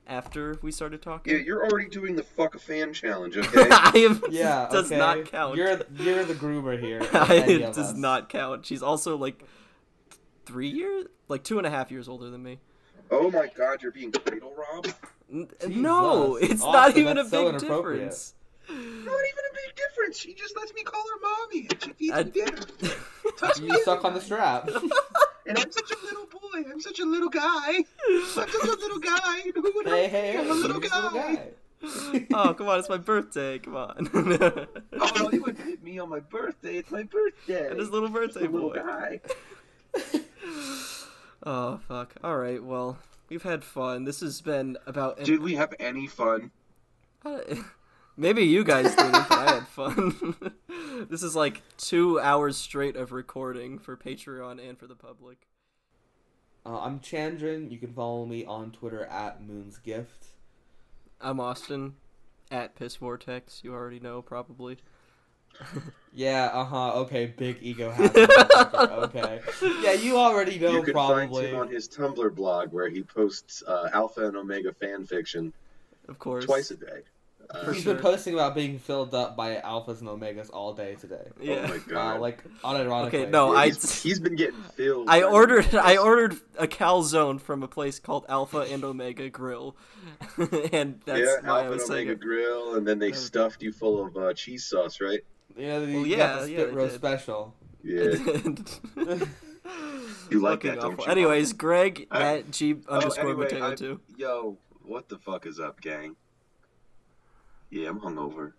[0.06, 1.32] after we started talking.
[1.34, 3.68] Yeah, you're already doing the fuck a fan challenge, okay?
[3.70, 4.22] I am.
[4.30, 4.98] Yeah, does okay.
[4.98, 5.56] not count.
[5.56, 7.00] You're the, you're the groomer here.
[7.12, 7.94] I, it does us.
[7.96, 8.66] not count.
[8.66, 9.42] She's also like
[10.46, 12.58] three years, like two and a half years older than me.
[13.10, 14.94] oh my god, you're being cradle robbed?
[15.32, 18.00] N- No, it's not Austin, even a that's so big inappropriate.
[18.00, 18.34] difference.
[18.68, 20.18] Not even a big difference.
[20.18, 22.58] She just lets me call her mommy and she feeds I- me dinner.
[23.38, 24.68] Touch me You suck on the strap.
[25.46, 26.64] And I'm such a little boy.
[26.70, 27.84] I'm such a little guy.
[28.08, 29.40] I'm such a little guy.
[29.54, 31.48] Who would hey, hey, I'm a little just a guy.
[32.32, 33.58] oh come on, it's my birthday.
[33.58, 34.08] Come on.
[35.16, 36.76] Oh, you would hit me on my birthday.
[36.76, 37.68] It's my birthday.
[37.70, 38.76] and his little birthday little boy.
[38.76, 39.20] guy.
[41.46, 42.14] Oh fuck.
[42.24, 42.62] All right.
[42.62, 44.04] Well, we've had fun.
[44.04, 45.22] This has been about.
[45.22, 46.50] Did we have any fun?
[47.22, 47.40] Uh,
[48.16, 50.36] Maybe you guys didn't, but I had fun.
[51.10, 55.48] this is like two hours straight of recording for Patreon and for the public.
[56.64, 57.70] Uh, I'm Chandran.
[57.72, 60.26] You can follow me on Twitter at Moon's Gift.
[61.20, 61.94] I'm Austin
[62.50, 63.60] at Piss Vortex.
[63.64, 64.78] You already know, probably.
[66.16, 66.92] Yeah, uh huh.
[67.00, 68.20] Okay, big ego happy.
[68.24, 69.40] okay.
[69.82, 71.42] Yeah, you already know you can probably.
[71.42, 75.52] find him on his Tumblr blog where he posts uh, Alpha and Omega fan fiction
[76.08, 76.44] Of course.
[76.44, 77.00] twice a day.
[77.50, 77.94] Uh, For He's sure.
[77.94, 81.28] been posting about being filled up by alphas and omegas all day today.
[81.40, 81.64] Yeah.
[81.64, 82.14] Oh my god.
[82.14, 83.06] Wow, like unironically.
[83.08, 85.08] Okay, no, Yeah, I- he's, he's been getting filled.
[85.08, 89.28] I by ordered the I ordered a calzone from a place called Alpha and Omega
[89.30, 89.76] Grill,
[90.72, 92.20] and that's yeah, why I Alpha was and Omega it.
[92.20, 95.20] grill, and then they That stuffed you full of uh, cheese sauce, right?
[95.56, 97.54] You know, you Well, yeah, the yeah, spit they roast special.
[97.82, 98.14] Yeah.
[100.30, 101.04] You like Fucking that, don't you?
[101.06, 104.00] Anyways, Greg I- at G underscore anyway, Mateo I- two.
[104.16, 106.16] Yo, what the fuck is up, gang?
[107.70, 108.52] Yeah, I'm hungover.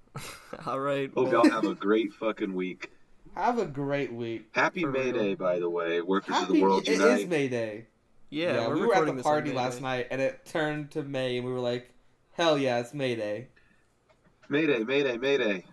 [0.66, 1.10] All right.
[1.14, 2.90] Hope well, y'all have a great fucking week.
[3.34, 4.48] Have a great week.
[4.52, 5.22] Happy For May real.
[5.22, 6.00] Day, by the way.
[6.00, 7.20] Workers of the world it unite.
[7.20, 7.86] is May Day.
[8.30, 11.46] yeah, we're we were at the party last night, and it turned to May, and
[11.46, 11.90] we were like,
[12.32, 13.48] "Hell yeah, it's May Day."
[14.48, 15.64] Mayday, Mayday, Mayday.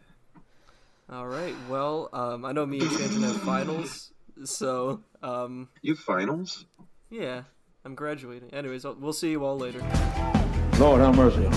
[1.09, 1.53] All right.
[1.69, 4.11] Well, um, I know me and Shannon have finals,
[4.45, 6.65] so um, You finals?
[7.09, 7.43] yeah,
[7.85, 8.49] I'm graduating.
[8.53, 9.79] Anyways, I'll, we'll see you all later.
[10.79, 11.47] Lord have mercy.